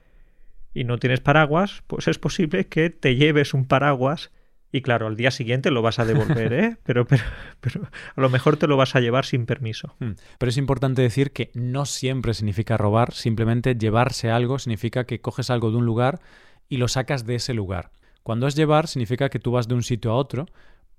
y 0.74 0.84
no 0.84 0.98
tienes 0.98 1.20
paraguas, 1.20 1.84
pues 1.88 2.08
es 2.08 2.20
posible 2.20 2.68
que 2.68 2.90
te 2.90 3.16
lleves 3.16 3.54
un 3.54 3.66
paraguas 3.66 4.32
y 4.72 4.82
claro, 4.82 5.08
al 5.08 5.16
día 5.16 5.32
siguiente 5.32 5.72
lo 5.72 5.82
vas 5.82 6.00
a 6.00 6.06
devolver, 6.06 6.54
¿eh? 6.54 6.78
Pero, 6.84 7.06
pero, 7.06 7.24
pero 7.60 7.90
a 8.16 8.22
lo 8.22 8.30
mejor 8.30 8.58
te 8.58 8.68
lo 8.68 8.78
vas 8.78 8.96
a 8.96 9.00
llevar 9.00 9.26
sin 9.26 9.46
permiso. 9.46 9.96
Hmm. 10.00 10.12
Pero 10.38 10.50
es 10.50 10.58
importante 10.58 11.02
decir 11.02 11.32
que 11.32 11.52
no 11.54 11.86
siempre 11.86 12.34
significa 12.34 12.78
robar, 12.78 13.14
simplemente 13.14 13.76
llevarse 13.76 14.30
algo 14.30 14.60
significa 14.60 15.06
que 15.06 15.22
coges 15.22 15.50
algo 15.50 15.72
de 15.72 15.78
un 15.78 15.86
lugar 15.86 16.20
y 16.68 16.78
lo 16.78 16.88
sacas 16.88 17.26
de 17.26 17.36
ese 17.36 17.54
lugar. 17.54 17.92
Cuando 18.24 18.48
es 18.48 18.56
llevar 18.56 18.88
significa 18.88 19.30
que 19.30 19.40
tú 19.40 19.52
vas 19.52 19.68
de 19.68 19.76
un 19.76 19.84
sitio 19.84 20.12
a 20.12 20.16
otro, 20.16 20.46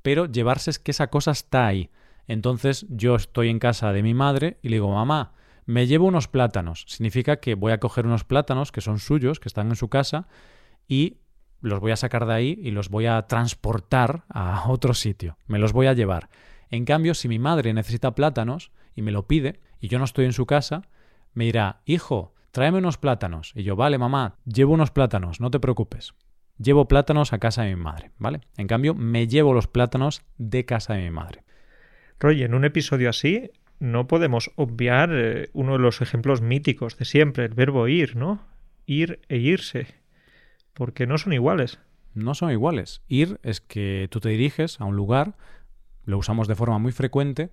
pero 0.02 0.26
llevarse 0.26 0.70
es 0.70 0.78
que 0.78 0.90
esa 0.90 1.08
cosa 1.08 1.30
está 1.30 1.66
ahí. 1.66 1.90
Entonces 2.26 2.86
yo 2.88 3.16
estoy 3.16 3.48
en 3.48 3.58
casa 3.58 3.92
de 3.92 4.02
mi 4.02 4.14
madre 4.14 4.58
y 4.62 4.68
le 4.68 4.76
digo, 4.76 4.92
mamá, 4.92 5.32
me 5.66 5.86
llevo 5.86 6.06
unos 6.06 6.28
plátanos. 6.28 6.84
Significa 6.88 7.36
que 7.36 7.54
voy 7.54 7.72
a 7.72 7.78
coger 7.78 8.06
unos 8.06 8.24
plátanos 8.24 8.72
que 8.72 8.80
son 8.80 8.98
suyos, 8.98 9.38
que 9.38 9.48
están 9.48 9.68
en 9.68 9.76
su 9.76 9.88
casa, 9.88 10.26
y 10.88 11.18
los 11.60 11.80
voy 11.80 11.92
a 11.92 11.96
sacar 11.96 12.26
de 12.26 12.34
ahí 12.34 12.58
y 12.62 12.70
los 12.70 12.88
voy 12.88 13.06
a 13.06 13.22
transportar 13.22 14.24
a 14.28 14.64
otro 14.68 14.94
sitio, 14.94 15.36
me 15.46 15.58
los 15.58 15.72
voy 15.72 15.86
a 15.86 15.94
llevar. 15.94 16.28
En 16.70 16.84
cambio, 16.84 17.14
si 17.14 17.28
mi 17.28 17.38
madre 17.38 17.74
necesita 17.74 18.14
plátanos 18.14 18.70
y 18.94 19.02
me 19.02 19.10
lo 19.10 19.26
pide 19.26 19.60
y 19.80 19.88
yo 19.88 19.98
no 19.98 20.04
estoy 20.04 20.24
en 20.24 20.32
su 20.32 20.46
casa, 20.46 20.82
me 21.34 21.44
dirá, 21.44 21.80
hijo, 21.84 22.34
tráeme 22.52 22.78
unos 22.78 22.98
plátanos. 22.98 23.52
Y 23.54 23.62
yo, 23.62 23.76
vale, 23.76 23.98
mamá, 23.98 24.36
llevo 24.44 24.74
unos 24.74 24.90
plátanos, 24.90 25.40
no 25.40 25.50
te 25.50 25.60
preocupes. 25.60 26.14
Llevo 26.58 26.86
plátanos 26.88 27.32
a 27.32 27.38
casa 27.38 27.62
de 27.62 27.74
mi 27.74 27.82
madre, 27.82 28.10
¿vale? 28.18 28.40
En 28.56 28.66
cambio, 28.66 28.94
me 28.94 29.26
llevo 29.26 29.54
los 29.54 29.66
plátanos 29.66 30.22
de 30.36 30.64
casa 30.64 30.94
de 30.94 31.02
mi 31.02 31.10
madre. 31.10 31.42
Roy, 32.18 32.42
en 32.42 32.54
un 32.54 32.64
episodio 32.64 33.08
así 33.08 33.50
no 33.78 34.06
podemos 34.06 34.52
obviar 34.56 35.10
eh, 35.12 35.48
uno 35.54 35.72
de 35.72 35.78
los 35.78 36.02
ejemplos 36.02 36.42
míticos 36.42 36.98
de 36.98 37.06
siempre, 37.06 37.46
el 37.46 37.54
verbo 37.54 37.88
ir, 37.88 38.14
¿no? 38.14 38.46
Ir 38.84 39.20
e 39.28 39.38
irse 39.38 39.86
porque 40.74 41.06
no 41.06 41.18
son 41.18 41.32
iguales. 41.32 41.78
No 42.14 42.34
son 42.34 42.50
iguales. 42.50 43.02
Ir 43.06 43.38
es 43.42 43.60
que 43.60 44.08
tú 44.10 44.20
te 44.20 44.30
diriges 44.30 44.80
a 44.80 44.84
un 44.84 44.96
lugar, 44.96 45.36
lo 46.04 46.18
usamos 46.18 46.48
de 46.48 46.54
forma 46.54 46.78
muy 46.78 46.92
frecuente, 46.92 47.50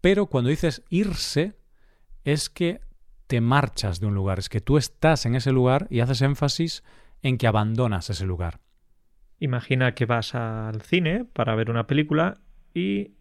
pero 0.00 0.26
cuando 0.26 0.50
dices 0.50 0.82
irse 0.90 1.54
es 2.24 2.50
que 2.50 2.80
te 3.26 3.40
marchas 3.40 4.00
de 4.00 4.06
un 4.06 4.14
lugar, 4.14 4.38
es 4.38 4.48
que 4.48 4.60
tú 4.60 4.76
estás 4.76 5.24
en 5.26 5.34
ese 5.34 5.52
lugar 5.52 5.86
y 5.90 6.00
haces 6.00 6.22
énfasis 6.22 6.84
en 7.22 7.38
que 7.38 7.46
abandonas 7.46 8.10
ese 8.10 8.26
lugar. 8.26 8.60
Imagina 9.40 9.94
que 9.94 10.06
vas 10.06 10.34
al 10.34 10.82
cine 10.82 11.24
para 11.24 11.54
ver 11.54 11.70
una 11.70 11.86
película 11.86 12.38
y 12.74 13.12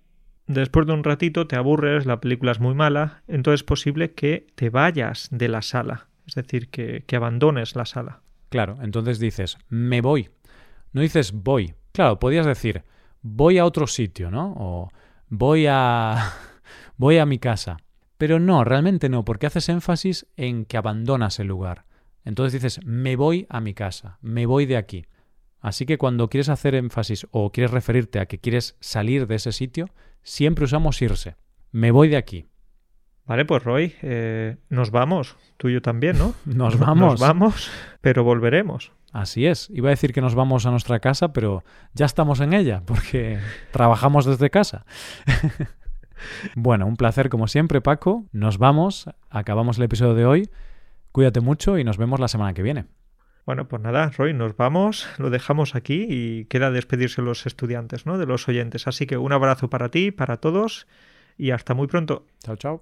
después 0.48 0.86
de 0.86 0.94
un 0.94 1.04
ratito 1.04 1.48
te 1.48 1.56
aburres, 1.56 2.06
la 2.06 2.20
película 2.20 2.52
es 2.52 2.60
muy 2.60 2.76
mala, 2.76 3.24
entonces 3.28 3.62
es 3.62 3.64
posible 3.66 4.14
que 4.14 4.48
te 4.56 4.70
vayas 4.70 5.30
de 5.32 5.48
la 5.48 5.62
sala, 5.62 6.08
es 6.28 6.36
decir, 6.36 6.70
que, 6.70 7.04
que 7.08 7.16
abandones 7.16 7.76
la 7.76 7.86
sala. 7.86 8.22
Claro, 8.54 8.78
entonces 8.84 9.18
dices, 9.18 9.58
me 9.68 10.02
voy. 10.02 10.30
No 10.92 11.02
dices 11.02 11.32
voy. 11.32 11.74
Claro, 11.92 12.20
podías 12.20 12.46
decir, 12.46 12.84
voy 13.24 13.58
a 13.58 13.66
otro 13.66 13.88
sitio, 13.88 14.30
¿no? 14.30 14.54
O 14.56 14.90
voy 15.28 15.66
a. 15.68 16.34
voy 16.98 17.18
a 17.18 17.26
mi 17.26 17.40
casa. 17.40 17.78
Pero 18.20 18.40
no, 18.40 18.64
realmente 18.64 19.10
no, 19.10 19.26
porque 19.26 19.48
haces 19.48 19.70
énfasis 19.70 20.28
en 20.38 20.66
que 20.66 20.78
abandonas 20.78 21.40
el 21.40 21.48
lugar. 21.48 21.86
Entonces 22.26 22.62
dices, 22.62 22.86
me 22.86 23.16
voy 23.16 23.48
a 23.50 23.60
mi 23.60 23.74
casa, 23.74 24.20
me 24.22 24.46
voy 24.46 24.68
de 24.68 24.78
aquí. 24.78 25.08
Así 25.60 25.88
que 25.88 25.98
cuando 25.98 26.30
quieres 26.30 26.50
hacer 26.50 26.76
énfasis 26.76 27.26
o 27.32 27.52
quieres 27.52 27.72
referirte 27.72 28.20
a 28.20 28.28
que 28.28 28.38
quieres 28.38 28.78
salir 28.82 29.26
de 29.26 29.34
ese 29.34 29.52
sitio, 29.52 29.90
siempre 30.22 30.66
usamos 30.66 31.02
irse. 31.02 31.38
Me 31.72 31.90
voy 31.90 32.08
de 32.08 32.18
aquí. 32.18 32.46
Vale, 33.26 33.46
pues 33.46 33.64
Roy, 33.64 33.96
eh, 34.02 34.58
nos 34.70 34.92
vamos. 34.92 35.38
Tú 35.58 35.70
y 35.70 35.74
yo 35.74 35.82
también, 35.82 36.18
¿no? 36.18 36.34
Nos 36.46 36.78
vamos. 36.78 37.14
Nos 37.14 37.22
vamos, 37.22 37.72
pero 38.02 38.24
volveremos. 38.24 38.92
Así 39.14 39.46
es. 39.46 39.70
Iba 39.70 39.90
a 39.90 39.92
decir 39.92 40.12
que 40.12 40.22
nos 40.22 40.34
vamos 40.34 40.66
a 40.66 40.72
nuestra 40.72 41.00
casa, 41.00 41.34
pero 41.34 41.64
ya 41.94 42.08
estamos 42.08 42.40
en 42.40 42.52
ella, 42.54 42.82
porque 42.86 43.40
trabajamos 43.72 44.26
desde 44.26 44.50
casa. 44.50 44.86
bueno, 46.56 46.88
un 46.88 46.98
placer 46.98 47.30
como 47.30 47.48
siempre, 47.48 47.80
Paco. 47.80 48.26
Nos 48.32 48.58
vamos, 48.58 49.08
acabamos 49.30 49.78
el 49.78 49.84
episodio 49.84 50.16
de 50.16 50.26
hoy. 50.26 50.50
Cuídate 51.12 51.42
mucho 51.42 51.78
y 51.78 51.84
nos 51.84 51.98
vemos 51.98 52.20
la 52.20 52.28
semana 52.28 52.56
que 52.56 52.64
viene. 52.64 52.86
Bueno, 53.46 53.68
pues 53.68 53.82
nada, 53.82 54.10
Roy, 54.18 54.34
nos 54.34 54.58
vamos, 54.58 55.08
lo 55.18 55.30
dejamos 55.30 55.76
aquí 55.76 56.08
y 56.10 56.46
queda 56.46 56.72
despedirse 56.72 57.22
los 57.22 57.46
estudiantes, 57.46 58.06
¿no? 58.06 58.18
De 58.18 58.26
los 58.26 58.48
oyentes. 58.48 58.88
Así 58.88 59.06
que 59.06 59.18
un 59.18 59.32
abrazo 59.32 59.70
para 59.70 59.90
ti, 59.90 60.12
para 60.12 60.38
todos 60.38 60.88
y 61.38 61.52
hasta 61.52 61.74
muy 61.74 61.88
pronto. 61.88 62.26
Chao, 62.44 62.56
chao. 62.56 62.82